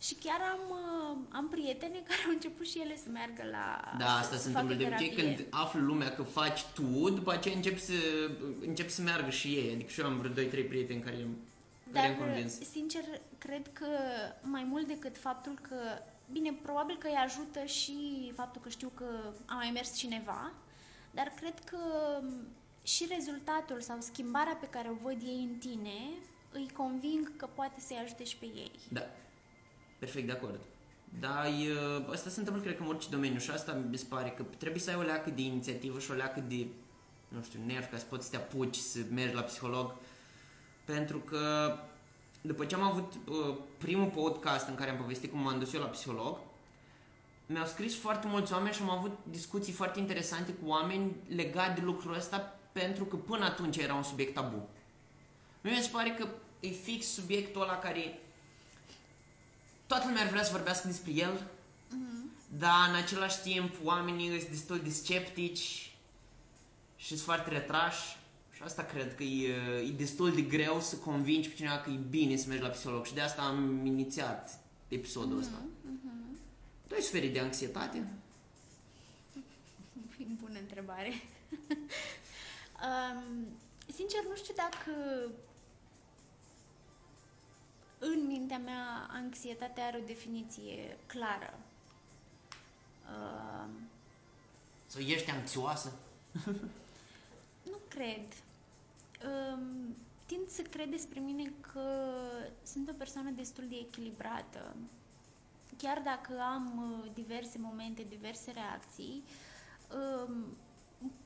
[0.00, 4.04] și chiar am, uh, am prietene care au început și ele să meargă la Da,
[4.06, 5.34] să- asta să se facă întâmplă de obicei terapie.
[5.36, 7.92] când află lumea că faci tu, după aceea încep să,
[8.66, 9.72] încep să meargă și ei.
[9.74, 11.16] Adică și eu am vreo 2-3 prieteni care,
[11.92, 12.58] care am Dar, convins.
[12.70, 13.04] sincer,
[13.38, 13.86] cred că
[14.42, 15.76] mai mult decât faptul că,
[16.32, 17.96] bine, probabil că îi ajută și
[18.36, 19.04] faptul că știu că
[19.46, 20.52] a mai mers cineva,
[21.10, 21.78] dar cred că
[22.82, 25.98] și rezultatul sau schimbarea pe care o văd ei în tine
[26.52, 28.70] îi conving că poate să-i ajute și pe ei.
[28.88, 29.00] Da,
[30.00, 30.60] perfect de acord.
[31.20, 34.30] Dar e, asta se întâmplă, cred că, în orice domeniu și asta mi se pare
[34.30, 36.66] că trebuie să ai o leacă de inițiativă și o leacă de,
[37.28, 39.94] nu știu, nerv ca să poți să te apuci să mergi la psiholog.
[40.84, 41.74] Pentru că
[42.40, 45.80] după ce am avut uh, primul podcast în care am povestit cum m-am dus eu
[45.80, 46.38] la psiholog,
[47.46, 51.86] mi-au scris foarte mulți oameni și am avut discuții foarte interesante cu oameni legate de
[51.86, 54.68] lucrul ăsta pentru că până atunci era un subiect tabu.
[55.60, 56.26] Mie mi se pare că
[56.60, 58.18] e fix subiectul ăla care
[59.90, 61.46] toată lumea ar vrea să vorbească despre el,
[62.58, 65.94] dar în același timp oamenii sunt destul de sceptici
[66.96, 68.16] și sunt foarte retrași
[68.54, 69.54] și asta cred că e,
[69.86, 73.04] e destul de greu să convingi pe cineva că e bine să mergi la psiholog
[73.04, 75.62] și de asta am inițiat episodul ăsta.
[76.86, 78.06] Tu ai suferit de anxietate?
[80.40, 81.12] Bună întrebare.
[82.88, 83.46] Um,
[83.94, 84.92] sincer, nu știu dacă
[88.00, 91.58] în mintea mea anxietatea are o definiție clară.
[93.04, 93.68] Uh,
[94.86, 95.92] Sau ești anxioasă?
[97.70, 98.26] nu cred.
[99.24, 102.12] Um, tind să cred despre mine că
[102.62, 104.76] sunt o persoană destul de echilibrată.
[105.76, 109.24] Chiar dacă am uh, diverse momente, diverse reacții,
[109.94, 110.44] um,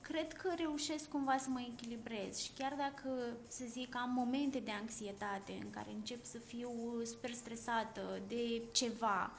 [0.01, 3.09] cred că reușesc cumva să mă echilibrez și chiar dacă,
[3.49, 6.71] să zic, am momente de anxietate în care încep să fiu
[7.05, 9.31] super stresată de ceva,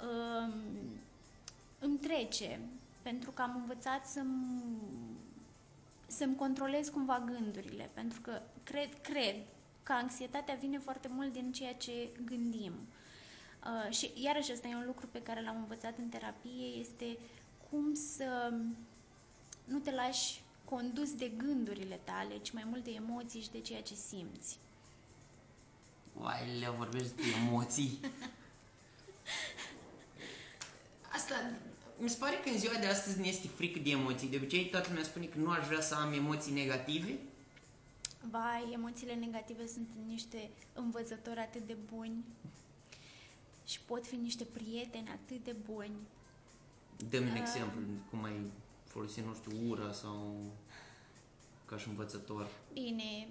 [0.00, 0.52] um,
[1.78, 2.60] îmi trece,
[3.02, 4.62] pentru că am învățat să-mi,
[6.06, 9.36] să-mi controlez cumva gândurile, pentru că cred, cred
[9.82, 12.72] că anxietatea vine foarte mult din ceea ce gândim.
[12.72, 17.18] Uh, și iarăși ăsta e un lucru pe care l-am învățat în terapie, este
[17.70, 18.52] cum să
[19.66, 23.82] nu te lași condus de gândurile tale, ci mai mult de emoții și de ceea
[23.82, 24.58] ce simți.
[26.20, 27.98] Uai, le vorbești de emoții.
[31.12, 31.34] Asta,
[31.98, 34.28] mi se pare că în ziua de astăzi ne este frică de emoții.
[34.28, 37.18] De obicei, toată lumea spune că nu aș vrea să am emoții negative.
[38.30, 42.24] Vai, emoțiile negative sunt niște învățători atât de buni
[43.66, 45.92] și pot fi niște prieteni atât de buni.
[47.10, 47.40] Dă-mi un Ah.
[47.40, 48.32] exemplu, cum ai
[48.96, 50.52] folosit, nu știu, ura sau
[51.64, 52.46] ca și învățător.
[52.72, 53.28] Bine,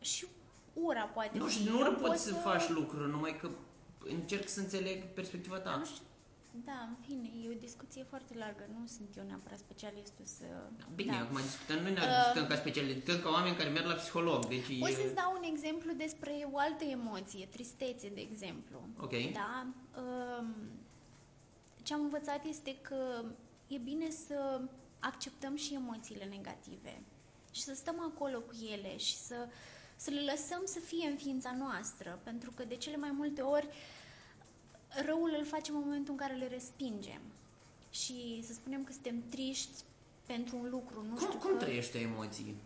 [0.00, 0.26] și
[0.72, 1.58] ura poate Nu fi.
[1.58, 3.50] știu, nu poți Poți să faci lucruri, numai că
[4.04, 5.76] încerc să înțeleg perspectiva ta.
[5.76, 6.04] Nu știu,
[6.64, 8.64] da, în fine, e o discuție foarte largă.
[8.78, 10.44] Nu sunt eu neapărat specialistul să...
[10.94, 11.18] Bine, da.
[11.22, 14.46] acum discutăm, noi ne Uh, discutăm ca specialiști, discutăm ca oameni care merg la psiholog,
[14.46, 14.92] deci Pot e...
[14.92, 18.88] să-ți dau un exemplu despre o altă emoție, tristețe, de exemplu.
[19.00, 19.14] Ok.
[19.32, 19.66] Da?
[20.02, 20.54] Um,
[21.82, 23.24] Ce am învățat este că
[23.66, 24.60] e bine să
[24.98, 27.02] acceptăm și emoțiile negative
[27.50, 29.48] și să stăm acolo cu ele și să,
[29.96, 33.68] să le lăsăm să fie în ființa noastră, pentru că de cele mai multe ori
[35.06, 37.20] răul îl facem în momentul în care le respingem.
[37.90, 39.82] Și să spunem că suntem triști
[40.26, 42.56] pentru un lucru, nu Cum, știu cum că trăiești emoții?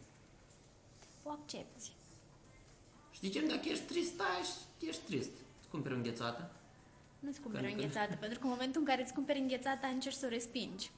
[1.22, 1.90] o accepti.
[3.10, 3.46] Știi ce?
[3.46, 4.42] Dacă ești trist, stai
[4.80, 5.30] și ești trist.
[5.60, 6.50] Îți cumperi o înghețată.
[7.20, 10.14] Nu-ți cumperi Pentru că- înghețată, pentru că în momentul în care îți cumperi înghețata, încerci
[10.16, 10.90] să o respingi.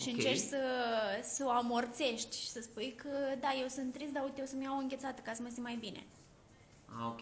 [0.00, 0.14] Și Ok.
[0.14, 0.60] încerci să,
[1.22, 3.08] să o amorțești și să spui că,
[3.40, 5.62] da, eu sunt trist, dar uite, eu să-mi iau o înghețată ca să mă simt
[5.64, 6.02] mai bine.
[6.98, 7.20] Ah, ok.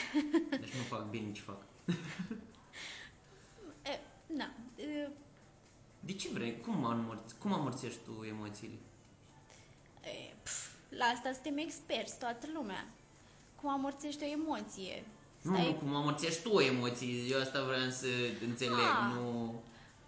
[0.60, 1.56] Deci nu fac bine ce fac.
[3.82, 5.08] E, na, e,
[6.00, 6.60] De ce vrei?
[6.60, 8.74] Cum, amorți, cum amorțești tu emoțiile?
[10.04, 12.86] e, pf, la asta suntem experți, toată lumea.
[13.60, 15.04] Cum amorțești o emoție.
[15.42, 17.08] Nu, nu, cum amorțești tu o emoție.
[17.30, 18.06] Eu asta vreau să
[18.48, 19.12] înțeleg, Ah.
[19.14, 19.54] nu...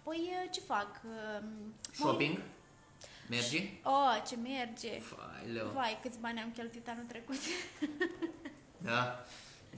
[0.03, 1.01] Păi, e, ce fac?
[1.03, 1.07] E,
[1.41, 2.37] mă- Shopping?
[3.29, 3.69] Merge?
[3.83, 4.99] Oh, ce merge!
[4.99, 5.67] Fai, leu.
[5.73, 7.35] Vai, câți bani am cheltuit anul trecut.
[8.77, 9.25] Da?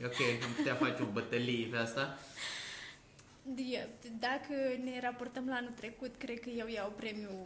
[0.02, 2.18] E ok, am putea face o bătălie pe asta.
[3.56, 3.88] E,
[4.20, 7.46] Dacă ne raportăm la anul trecut, cred că eu iau premiul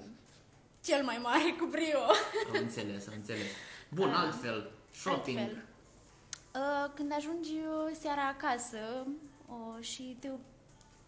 [0.86, 2.00] cel mai mare cu brio.
[2.50, 3.48] Am înțeles, am înțeles.
[3.90, 4.16] Bun, Ah.
[4.18, 4.72] altfel.
[4.96, 5.38] Shopping.
[5.38, 5.64] Altfel.
[6.56, 9.08] Uh, Când ajungi uh, seara acasă
[9.46, 10.30] uh, și te,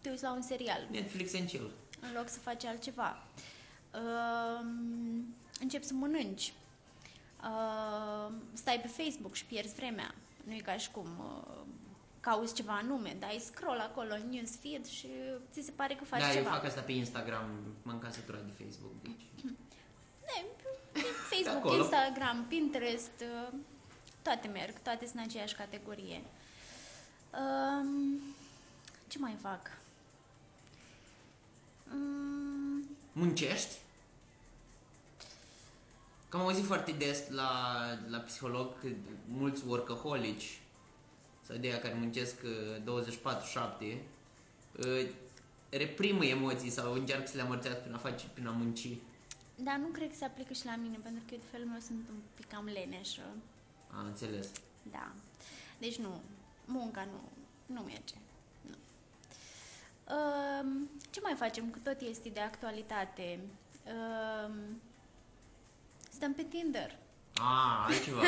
[0.00, 1.70] te uiți la un serial, Netflix and chill.
[2.00, 3.22] în loc să faci altceva,
[3.94, 4.66] uh,
[5.60, 6.52] începi să mănânci,
[7.42, 10.14] uh, stai pe Facebook și pierzi vremea.
[10.44, 11.62] Nu e ca și cum uh,
[12.20, 15.08] cauți ceva anume, dai scroll acolo în newsfeed și
[15.52, 16.48] ți se pare că faci da, ceva.
[16.48, 17.50] eu fac asta pe Instagram,
[17.82, 19.22] m-am cam săturat de Facebook, deci...
[20.28, 20.44] Ne,
[20.92, 21.76] pe Facebook, acolo.
[21.76, 23.58] Instagram, Pinterest, uh,
[24.24, 26.22] toate merg, toate sunt în aceeași categorie.
[27.40, 28.20] Um,
[29.08, 29.60] ce mai fac?
[31.92, 33.74] Um, Muncești?
[36.28, 37.50] Că am auzit foarte des la,
[38.08, 38.88] la psiholog că
[39.26, 40.60] mulți workaholici
[41.46, 42.36] sau de aia care muncesc
[42.86, 43.02] uh,
[43.92, 43.96] 24-7
[44.78, 45.08] uh,
[45.68, 48.88] reprimă emoții sau încearcă să le amorțească prin a face, prin a munci.
[49.54, 51.80] dar nu cred că se aplică și la mine, pentru că eu de felul meu
[51.80, 53.22] sunt un pic cam leneșă.
[53.98, 54.50] Am înțeles.
[54.82, 55.12] Da.
[55.78, 56.20] Deci nu,
[56.64, 57.32] munca nu,
[57.74, 58.14] nu merge.
[58.60, 58.74] Nu.
[60.14, 61.70] Um, ce mai facem?
[61.70, 63.40] Că tot este de actualitate.
[63.86, 64.80] Um,
[66.10, 66.96] stăm pe Tinder.
[67.34, 68.20] A, altceva.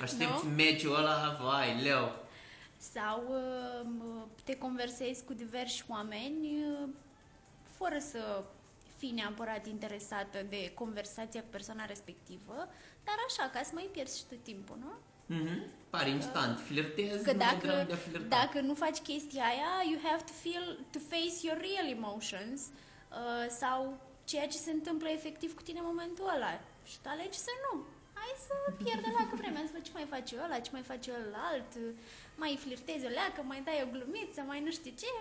[0.00, 0.54] Aștepți Nu?
[0.54, 2.24] meciul ăla, vai, leu.
[2.78, 6.88] Sau uh, te conversezi cu diversi oameni uh,
[7.76, 8.42] fără să
[8.96, 12.68] fii neapărat interesată de conversația cu persoana respectivă,
[13.06, 14.92] dar așa, ca să mai pierzi și tu timpul, nu?
[15.36, 15.56] Mhm.
[15.90, 16.58] Pare instant.
[16.68, 18.28] Flirtezi, Că nu ai dacă, dram de a flirta.
[18.42, 23.46] dacă nu faci chestia aia, you have to feel, to face your real emotions uh,
[23.60, 23.78] sau
[24.30, 26.52] ceea ce se întâmplă efectiv cu tine în momentul ăla
[26.90, 27.72] și tu alegi să nu.
[28.20, 31.10] Hai să pierdă la că vremea, să ce mai face ăla, ce mai face
[31.50, 31.70] alt,
[32.42, 35.12] mai flirtezi o leacă, mai dai o glumiță, mai nu știu ce.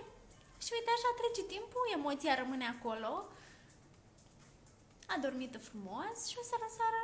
[0.64, 3.12] Și uite, așa trece timpul, emoția rămâne acolo,
[5.14, 7.02] a dormit frumos și o seara seara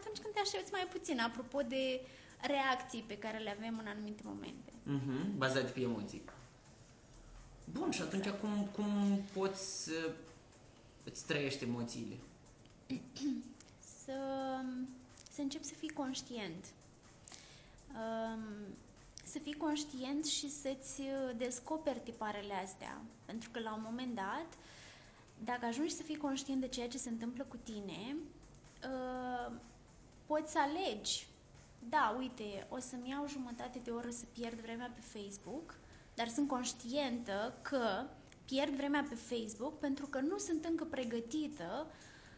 [0.00, 2.00] atunci când te aștepți mai puțin, apropo de
[2.40, 4.70] reacții pe care le avem în anumite momente.
[4.70, 6.22] Mm-hmm, bazate pe emoții.
[7.72, 10.10] Bun, și atunci cum, cum poți să
[11.04, 12.16] îți trăiești emoțiile?
[14.04, 14.18] să,
[15.32, 16.64] să începi să fii conștient.
[17.92, 18.42] Um,
[19.24, 21.02] să fii conștient și să-ți
[21.36, 23.00] descoperi tiparele astea.
[23.24, 24.46] Pentru că la un moment dat,
[25.44, 28.16] dacă ajungi să fii conștient de ceea ce se întâmplă cu tine,
[28.82, 29.52] uh,
[30.26, 31.26] poți să alegi.
[31.88, 35.74] Da, uite, o să-mi iau jumătate de oră să pierd vremea pe Facebook,
[36.14, 38.04] dar sunt conștientă că
[38.44, 41.86] pierd vremea pe Facebook pentru că nu sunt încă pregătită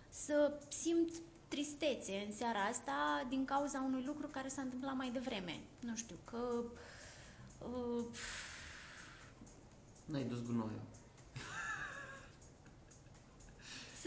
[0.09, 1.11] să simt
[1.49, 5.61] tristețe în seara asta din cauza unui lucru care s-a întâmplat mai devreme.
[5.81, 6.63] Nu știu, că...
[7.59, 8.05] Uh,
[10.05, 10.81] N-ai dus gunoiul.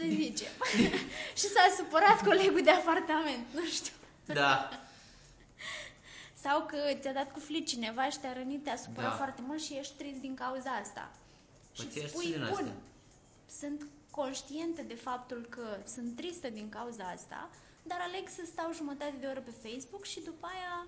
[0.02, 0.52] Să zicem.
[1.40, 3.92] și s-a supărat colegul de apartament, nu știu.
[4.24, 4.68] Da.
[6.42, 9.16] Sau că ți-a dat cu flit cineva și te-a rănit, te-a supărat da.
[9.16, 11.10] foarte mult și ești trist din cauza asta.
[11.76, 12.72] Păi și spui, bun, astea.
[13.58, 17.50] sunt conștientă de faptul că sunt tristă din cauza asta,
[17.82, 20.86] dar aleg să stau jumătate de oră pe Facebook și după aia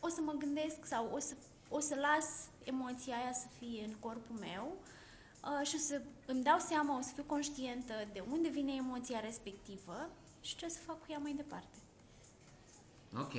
[0.00, 1.34] o să mă gândesc sau o să,
[1.68, 2.26] o să las
[2.64, 4.99] emoția aia să fie în corpul meu uh,
[5.62, 10.10] și o să îmi dau seama, o să fiu conștientă de unde vine emoția respectivă
[10.40, 11.76] și ce o să fac cu ea mai departe.
[13.16, 13.32] Ok.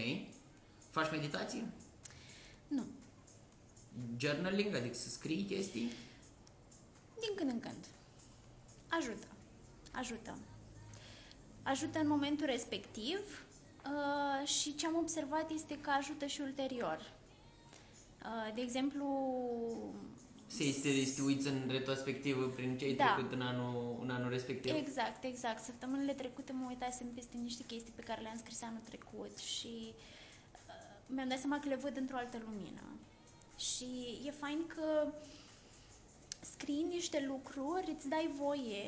[0.89, 1.67] Faci meditație?
[2.67, 2.83] Nu.
[4.17, 5.91] Journaling, adică să scrii chestii?
[7.19, 7.85] Din când în când.
[8.89, 9.27] Ajută.
[9.91, 10.37] Ajută.
[11.63, 13.45] Ajută în momentul respectiv
[13.85, 17.11] uh, și ce am observat este că ajută și ulterior.
[18.21, 19.07] Uh, de exemplu...
[20.55, 23.13] Se este, este uiți în retrospectivă prin ce ai da.
[23.13, 24.75] trecut în anul, în anul respectiv?
[24.75, 25.63] Exact, exact.
[25.63, 29.93] Săptămânile trecute mă uitasem peste niște chestii pe care le-am scris anul trecut și uh,
[31.05, 32.81] mi-am dat seama că le văd într-o altă lumină.
[33.57, 35.13] Și e fain că uh,
[36.39, 38.85] scrii niște lucruri, îți dai voie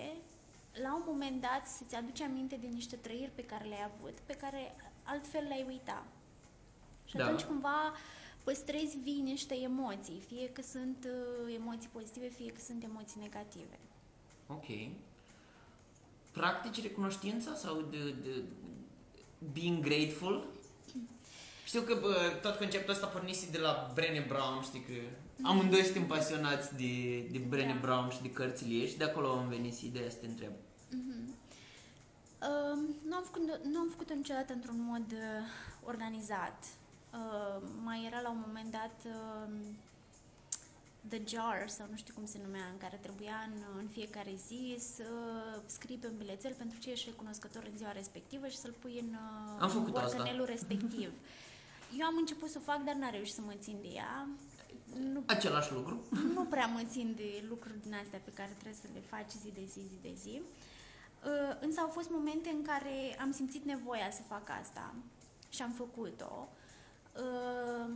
[0.81, 4.33] la un moment dat să-ți aduci aminte de niște trăiri pe care le-ai avut, pe
[4.33, 6.05] care altfel le-ai uita.
[7.05, 7.23] Și da.
[7.23, 7.93] atunci cumva
[8.43, 13.79] păstrezi vii niște emoții, fie că sunt uh, emoții pozitive, fie că sunt emoții negative.
[14.47, 14.65] Ok.
[16.31, 18.43] Practici recunoștința sau de, de
[19.53, 20.45] being grateful?
[21.65, 24.93] Știu că bă, tot conceptul ăsta pornise de la Brené Brown, știi că
[25.41, 27.79] Amândoi suntem pasionați de, de Brené da.
[27.81, 30.51] Brown și de cărțile ei și de acolo am venit ideea să te întreb.
[30.51, 31.27] Mm-hmm.
[32.41, 35.19] Uh, nu, am făcut, nu am făcut-o niciodată într-un mod uh,
[35.85, 36.65] organizat.
[37.13, 39.53] Uh, mai era la un moment dat uh,
[41.07, 44.75] The Jar, sau nu știu cum se numea, în care trebuia în, în fiecare zi
[44.79, 45.07] să
[45.65, 49.13] scrii pe un bilețel pentru ce ești recunoscător în ziua respectivă și să-l pui în,
[49.13, 49.95] uh, am făcut
[50.37, 51.11] în respectiv.
[51.99, 54.27] Eu am început să o fac, dar n-am reușit să mă țin de ea
[54.99, 56.03] nu, același lucru.
[56.33, 59.51] Nu prea mă țin de lucruri din astea pe care trebuie să le faci zi
[59.53, 60.41] de zi, zi de zi.
[60.41, 64.93] Uh, însă au fost momente în care am simțit nevoia să fac asta
[65.49, 66.47] și am făcut-o.
[67.15, 67.93] Uh,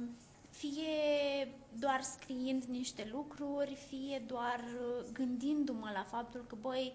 [0.50, 1.48] fie
[1.80, 4.64] doar scriind niște lucruri, fie doar
[5.14, 6.94] gândindu-mă la faptul că, băi,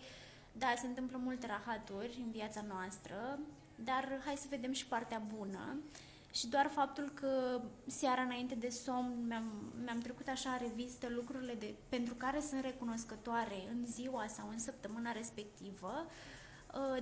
[0.53, 3.39] da, se întâmplă multe rahaturi în viața noastră,
[3.85, 5.77] dar hai să vedem și partea bună.
[5.77, 6.01] Uh,
[6.33, 11.55] și doar faptul că seara înainte de somn mi-am, mi-am trecut așa în revistă lucrurile
[11.55, 16.13] de, pentru care sunt recunoscătoare în ziua sau în săptămâna respectivă, uh,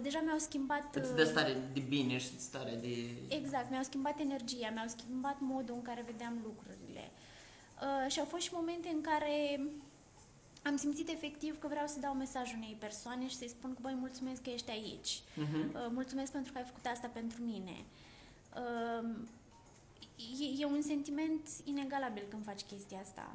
[0.00, 0.96] deja mi-au schimbat...
[0.96, 2.94] Îți dă stare de bine și stare de...
[3.28, 7.10] Exact, mi-au schimbat energia, mi-au schimbat modul în care vedeam lucrurile.
[7.80, 9.60] Uh, și au fost și momente în care
[10.62, 13.96] am simțit efectiv că vreau să dau mesaj unei persoane și să-i spun că, băi,
[13.98, 15.20] mulțumesc că ești aici.
[15.20, 15.74] Uh-huh.
[15.74, 17.84] Uh, mulțumesc pentru că ai făcut asta pentru mine.
[18.56, 19.08] Uh,
[20.40, 23.34] e, e un sentiment inegalabil când faci chestia asta.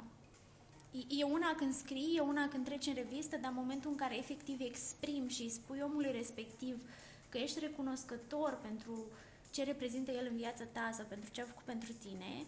[0.90, 3.96] E, e una când scrii, e una când treci în revistă, dar în momentul în
[3.96, 6.82] care efectiv exprim și îi spui omului respectiv
[7.28, 9.04] că ești recunoscător pentru
[9.50, 12.46] ce reprezintă el în viața ta sau pentru ce a făcut pentru tine,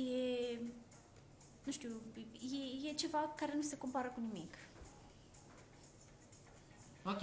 [0.00, 0.58] e,
[1.64, 1.90] nu știu,
[2.82, 4.54] e, e ceva care nu se compară cu nimic.
[7.04, 7.22] Ok.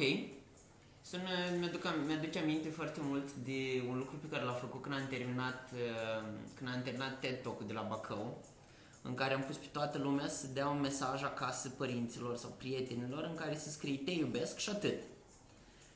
[1.02, 4.96] Să ne, mi-aduc, mi-aduc aminte foarte mult de un lucru pe care l-a făcut când
[4.96, 8.44] am terminat, uh, când am terminat TED Talk de la Bacău.
[9.02, 13.24] În care am pus pe toată lumea să dea un mesaj acasă părinților sau prietenilor
[13.24, 15.00] în care să scrie te iubesc și atât.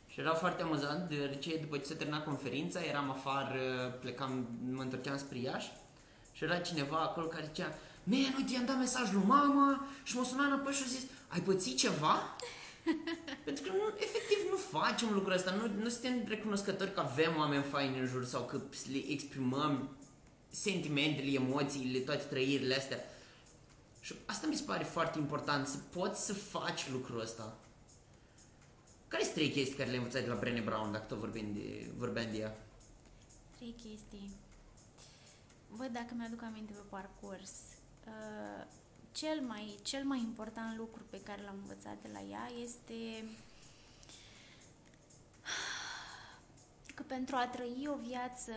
[0.08, 5.18] Și era foarte amuzant, deoarece după ce se termina conferința, eram afară, plecam, mă întorceam
[5.18, 5.72] spre Iași
[6.32, 7.74] și era cineva acolo care zicea
[8.04, 11.40] Man, uite, i-am dat mesaj lui mama și m-a sunat înapoi și a zis Ai
[11.40, 12.36] pățit ceva?
[13.46, 17.64] Pentru că nu, efectiv nu facem lucrul ăsta, nu, nu suntem recunoscători că avem oameni
[17.64, 19.90] faini în jur sau că le exprimăm
[20.52, 22.98] sentimentele, emoțiile, toate trăirile astea.
[24.02, 27.56] Și asta mi se pare foarte important, să poți să faci lucrul ăsta.
[29.08, 31.92] Care sunt trei chestii care le-ai învățat de la Brené Brown, dacă tot vorbim de,
[31.98, 32.56] vorbeam de ea?
[33.58, 34.30] Trei chestii.
[35.68, 37.52] Văd dacă mi-aduc aminte pe parcurs.
[38.08, 38.66] Uh,
[39.12, 43.24] cel mai, cel mai important lucru pe care l-am învățat de la ea este
[46.96, 48.52] că pentru a trăi o viață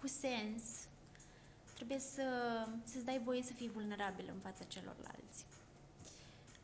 [0.00, 0.62] cu sens,
[1.74, 2.26] trebuie să,
[2.84, 5.44] să-ți dai voie să fii vulnerabil în fața celorlalți.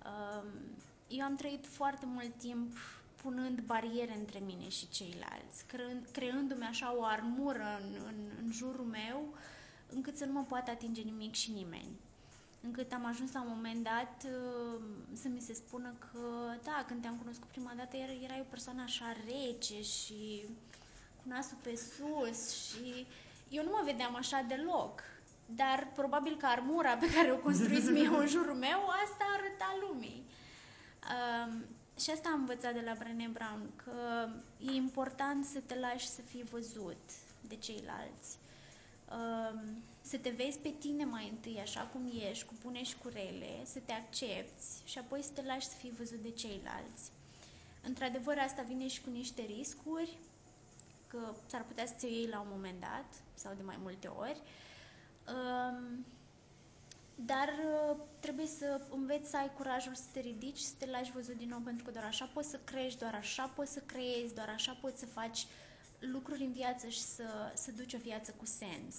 [0.05, 0.49] Um,
[1.09, 2.77] eu am trăit foarte mult timp
[3.23, 8.85] punând bariere între mine și ceilalți, creând, creându-mi așa o armură în, în, în jurul
[8.85, 9.35] meu,
[9.93, 11.91] încât să nu mă poată atinge nimic și nimeni.
[12.63, 14.81] Încât am ajuns la un moment dat uh,
[15.13, 19.17] să mi se spună că, da, când te-am cunoscut prima dată, erai o persoană așa
[19.25, 20.45] rece și
[21.17, 23.07] cu nasul pe sus și
[23.49, 25.03] eu nu mă vedeam așa deloc.
[25.47, 30.25] Dar probabil că armura pe care o construiți mie în jurul meu, asta arăta lumii.
[31.15, 31.65] Um,
[32.01, 34.29] și asta am învățat de la Brené Brown, că
[34.59, 37.03] e important să te lași să fii văzut
[37.49, 38.39] de ceilalți.
[39.11, 39.61] Um,
[40.01, 43.65] să te vezi pe tine mai întâi așa cum ești, cu bune și cu rele,
[43.65, 47.11] să te accepti și apoi să te lași să fii văzut de ceilalți.
[47.83, 50.19] Într-adevăr, asta vine și cu niște riscuri,
[51.07, 54.41] că s-ar putea să ți iei la un moment dat sau de mai multe ori.
[55.29, 56.05] Um,
[57.15, 61.37] dar uh, trebuie să înveți să ai curajul să te ridici, să te lași văzut
[61.37, 64.49] din nou, pentru că doar așa poți să crești, doar așa poți să creezi, doar
[64.49, 65.47] așa poți să faci
[65.99, 68.97] lucruri în viață și să, să duci o viață cu sens.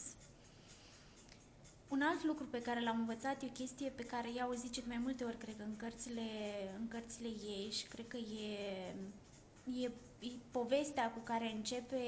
[1.88, 4.82] Un alt lucru pe care l-am învățat e o chestie pe care ea o zice
[4.82, 6.22] de mai multe ori, cred că în cărțile,
[6.80, 8.96] în cărțile ei și cred că e,
[9.82, 9.92] e, e
[10.52, 12.02] povestea cu care începe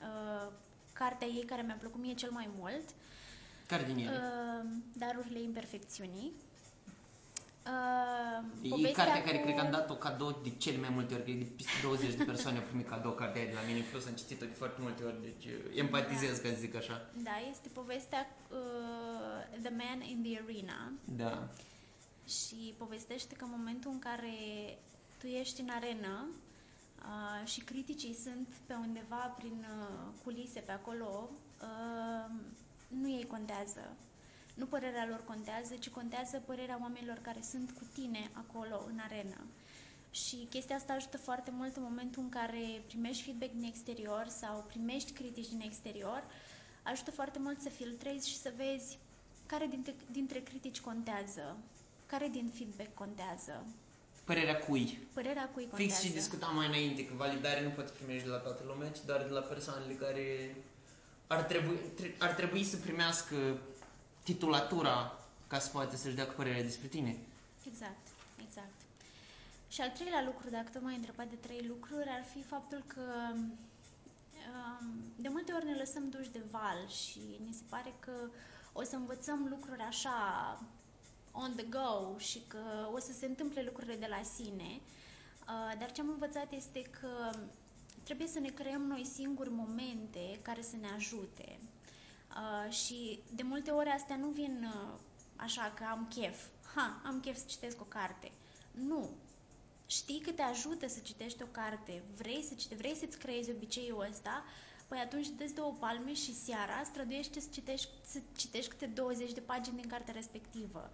[0.00, 0.52] uh,
[0.92, 2.84] cartea ei care mi-a plăcut mie cel mai mult.
[3.66, 4.10] Care din ele?
[4.10, 6.32] Uh, Darurile imperfecțiunii.
[7.66, 9.26] Uh, e cartea cu...
[9.26, 12.24] care cred că am dat-o cadou de cele mai multe ori, de peste 20 de
[12.24, 15.22] persoane au primit cadou cartea de la mine, plus am citit-o de foarte multe ori,
[15.22, 16.48] deci uh, empatizez, da.
[16.48, 17.10] ca să zic așa.
[17.22, 20.92] Da, este povestea uh, The Man in the Arena.
[21.04, 21.48] Da.
[22.26, 24.34] Și povestește că în momentul în care
[25.18, 26.26] tu ești în arenă
[27.04, 31.28] uh, și criticii sunt pe undeva prin uh, culise pe acolo,
[31.60, 32.30] uh,
[32.88, 33.96] nu ei contează
[34.54, 39.46] nu părerea lor contează, ci contează părerea oamenilor care sunt cu tine acolo, în arenă.
[40.10, 44.64] Și chestia asta ajută foarte mult în momentul în care primești feedback din exterior sau
[44.68, 46.24] primești critici din exterior,
[46.82, 48.98] ajută foarte mult să filtrezi și să vezi
[49.46, 51.56] care dintre, dintre critici contează,
[52.06, 53.66] care din feedback contează.
[54.24, 54.98] Părerea cui?
[55.12, 55.92] Părerea cui contează.
[55.92, 59.04] Fix și discutam mai înainte că validare nu poți primești de la toată lumea, ci
[59.06, 60.56] doar de la persoanele care
[61.26, 61.78] ar trebui,
[62.18, 63.36] ar trebui să primească
[64.22, 67.18] titulatura ca să poată să-și dea cu părerea despre tine.
[67.66, 68.06] Exact,
[68.46, 68.76] exact.
[69.68, 73.00] Și al treilea lucru, dacă tu m-ai întrebat de trei lucruri, ar fi faptul că
[73.32, 78.12] um, de multe ori ne lăsăm duși de val și ni se pare că
[78.72, 80.16] o să învățăm lucruri așa
[81.32, 84.80] on the go și că o să se întâmple lucrurile de la sine.
[85.48, 87.30] Uh, dar ce am învățat este că
[88.02, 91.58] trebuie să ne creăm noi singuri momente care să ne ajute.
[92.30, 94.98] Uh, și de multe ori astea nu vin uh,
[95.36, 96.46] așa că am chef.
[96.74, 98.32] Ha, am chef să citesc o carte.
[98.70, 99.10] Nu.
[99.86, 104.06] Știi că te ajută să citești o carte, vrei să citești, vrei să-ți creezi obiceiul
[104.10, 104.44] ăsta,
[104.88, 109.40] păi atunci dă două palme și seara străduiește să citești, să citești câte 20 de
[109.40, 110.90] pagini din cartea respectivă.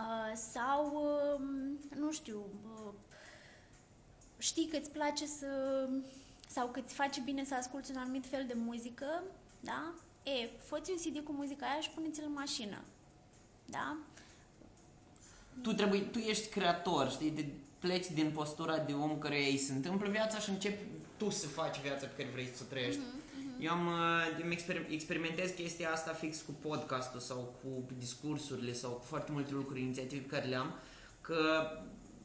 [0.00, 1.40] Uh, sau, uh,
[1.98, 2.92] nu știu, uh,
[4.38, 5.46] știi că îți place să
[6.48, 9.22] sau că îți face bine să asculti un anumit fel de muzică,
[9.60, 9.94] da?
[10.22, 12.82] E, fă un CD cu muzica aia și puneți-l în mașină.
[13.64, 13.96] Da?
[15.62, 17.30] Tu, trebuie, tu ești creator, știi?
[17.30, 17.46] De,
[17.78, 20.84] pleci din postura de om care îi se întâmplă viața și începi
[21.16, 23.00] tu să faci viața pe care vrei să o trăiești.
[23.00, 23.19] Uh-huh, uh-huh.
[23.60, 23.90] Eu am,
[24.42, 29.52] îmi exper- experimentez chestia asta fix cu podcastul sau cu discursurile sau cu foarte multe
[29.52, 30.74] lucruri, inițiative pe care le am,
[31.20, 31.70] că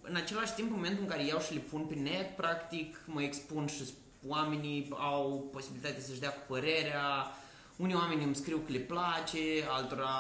[0.01, 3.21] în același timp, în momentul în care iau și le pun pe net, practic mă
[3.21, 3.83] expun și
[4.27, 7.31] oamenii au posibilitatea să-și dea cu părerea,
[7.75, 10.11] unii oameni îmi scriu că le place, altora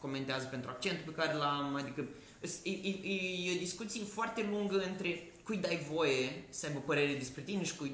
[0.00, 2.08] comentează pentru accentul pe care l-am, adică
[2.62, 7.42] e, e, e o discuție foarte lungă între cui dai voie să aibă părere despre
[7.42, 7.92] tine și cui,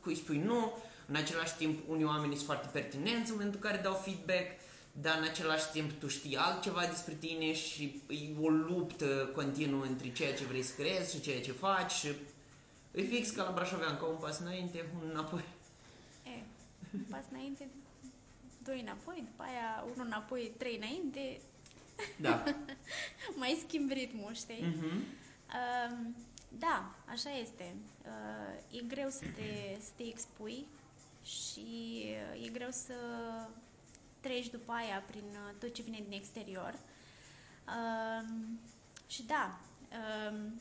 [0.00, 0.72] cui spui nu.
[1.10, 4.60] În același timp, unii oameni sunt foarte pertinenți în momentul în care dau feedback,
[4.92, 10.12] dar în același timp tu știi altceva despre tine și e o luptă continuă între
[10.12, 12.08] ceea ce vrei să crezi și ceea ce faci și
[12.92, 15.44] e fix ca la Brașovean, ca un pas înainte, un înapoi.
[16.26, 16.42] E,
[16.94, 17.68] un pas înainte,
[18.64, 21.40] doi înapoi, după aia unul înapoi, trei înainte.
[22.16, 22.44] Da.
[23.40, 24.64] Mai schimb ritmul, știi?
[24.76, 24.86] Mhm.
[24.86, 26.16] Um,
[26.58, 27.74] da, așa este.
[28.04, 30.66] Uh, e greu să te, să te expui
[31.22, 32.04] și
[32.34, 32.94] uh, e greu să
[34.20, 36.74] treci după aia prin uh, tot ce vine din exterior.
[37.66, 38.60] Um,
[39.06, 39.60] și da,
[40.30, 40.60] um,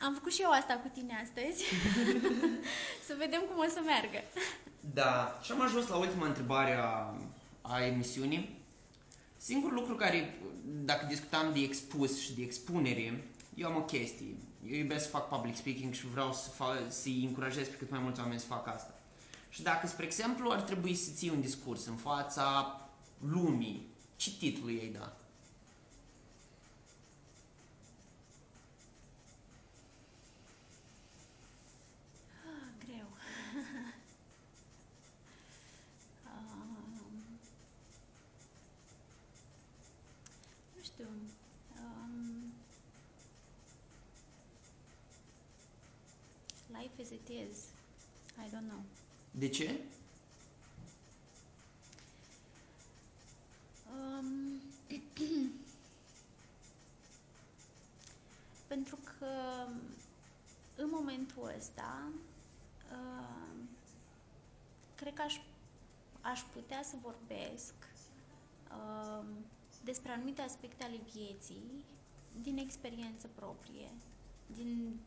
[0.00, 1.64] am făcut și eu asta cu tine astăzi.
[3.06, 4.22] să vedem cum o să meargă.
[4.94, 7.14] Da, și am ajuns la ultima întrebare a,
[7.60, 8.56] a emisiunii.
[9.36, 14.36] Singurul lucru care, dacă discutam de expus și de expunere, eu am o chestie.
[14.66, 18.00] Eu iubesc să fac public speaking și vreau să fa- să-i încurajez pe cât mai
[18.00, 18.92] mulți oameni să facă asta.
[19.48, 22.80] Și dacă, spre exemplu, ar trebui să ții un discurs în fața
[23.18, 23.86] lumii,
[24.16, 25.16] ce titlu ei da?
[32.44, 33.06] Ah, greu.
[36.26, 36.76] um,
[40.76, 41.06] nu știu.
[46.88, 47.68] Life as it is.
[48.38, 48.82] I don't know.
[49.30, 49.80] De ce?
[53.92, 54.60] Um,
[58.68, 59.26] pentru că
[60.76, 62.08] în momentul ăsta
[62.92, 63.54] uh,
[64.94, 65.36] cred că aș,
[66.20, 67.74] aș putea să vorbesc
[68.70, 69.24] uh,
[69.84, 71.84] despre anumite aspecte ale vieții
[72.42, 73.90] din experiență proprie,
[74.56, 75.00] din,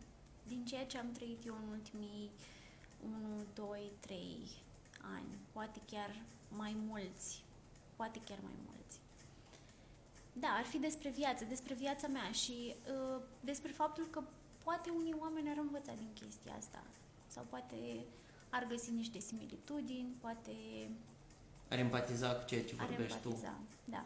[0.47, 2.29] din ceea ce am trăit eu în ultimii
[3.03, 4.37] 1, 2, 3
[5.15, 6.15] ani, poate chiar
[6.49, 7.43] mai mulți,
[7.95, 8.97] poate chiar mai mulți.
[10.33, 12.75] Da, ar fi despre viață, despre viața mea și
[13.15, 14.23] uh, despre faptul că
[14.63, 16.83] poate unii oameni ar învăța din chestia asta
[17.27, 17.75] sau poate
[18.49, 20.51] ar găsi niște similitudini, poate
[21.69, 23.27] Ar empatiza cu ceea ce ar vorbești tu.
[23.27, 23.57] empatiza.
[23.85, 24.05] Da.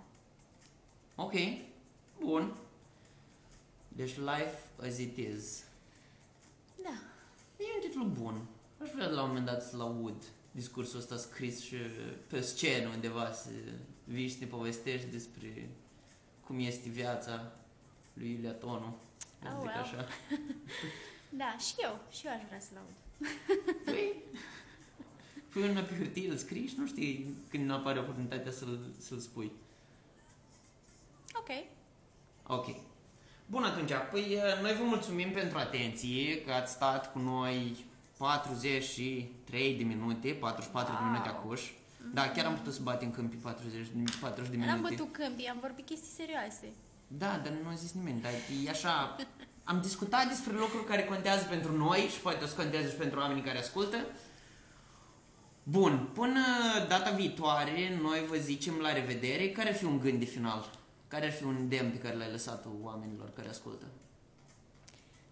[1.15, 1.33] Ok,
[2.19, 2.55] bun.
[3.87, 5.63] Deci life as it is.
[7.57, 7.63] Da.
[7.63, 8.45] E un titlu bun.
[8.83, 11.75] Aș vrea de la un moment dat să-l aud discursul ăsta scris și
[12.27, 13.49] pe scenă undeva să
[14.03, 15.69] vii și să ne povestești despre
[16.45, 17.51] cum este viața
[18.13, 18.95] lui Iulia Tonu.
[19.41, 19.79] Să Oh, zic well.
[19.81, 20.07] așa.
[21.29, 23.27] Da, și eu, și eu aș vrea să-l aud.
[23.85, 24.13] Păi,
[25.49, 29.51] pui una pe hârtie, îl scrii și nu știi când apare oportunitatea să-l, să-l spui.
[31.33, 31.49] Ok.
[32.47, 32.75] Ok.
[33.45, 37.85] Bun atunci, păi eh, noi vă mulțumim pentru atenție, că ați stat cu noi
[38.17, 41.09] 43 de minute, 44 de Wow.
[41.11, 41.61] minute acuș.
[42.13, 44.95] Da, chiar am putut să batem câmpii 40, de- 40 de N-am minute.
[44.95, 46.67] bătut câmpii, am vorbit chestii serioase.
[47.07, 48.31] Da, dar nu a zis nimeni, dar
[48.65, 49.15] e așa...
[49.63, 53.19] Am discutat despre lucruri care contează pentru noi și poate o să conteze și pentru
[53.19, 53.97] oamenii care ascultă.
[55.63, 56.39] Bun, până
[56.87, 59.49] data viitoare, noi vă zicem la revedere.
[59.49, 60.69] Care ar fi un gând de final?
[61.07, 63.85] Care ar fi un îndemn pe care l-ai lăsat oamenilor care ascultă?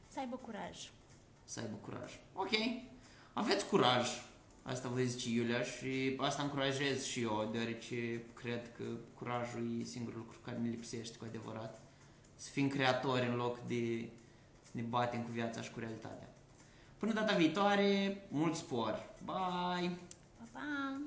[0.08, 0.90] Să aibă curaj.
[1.44, 2.20] Să aibă curaj.
[2.34, 2.52] Ok.
[3.34, 4.10] Aveți curaj.
[4.64, 8.84] Asta vă zice Iulia și asta încurajez și eu, deoarece cred că
[9.18, 11.82] curajul e singurul lucru care ne lipsește cu adevărat.
[12.36, 14.10] Să fim creatori în loc de
[14.64, 16.30] să ne batem cu viața și cu realitatea.
[16.98, 19.10] Până data viitoare, mult spor!
[19.24, 19.98] Bye!
[20.38, 21.02] Pa, pa!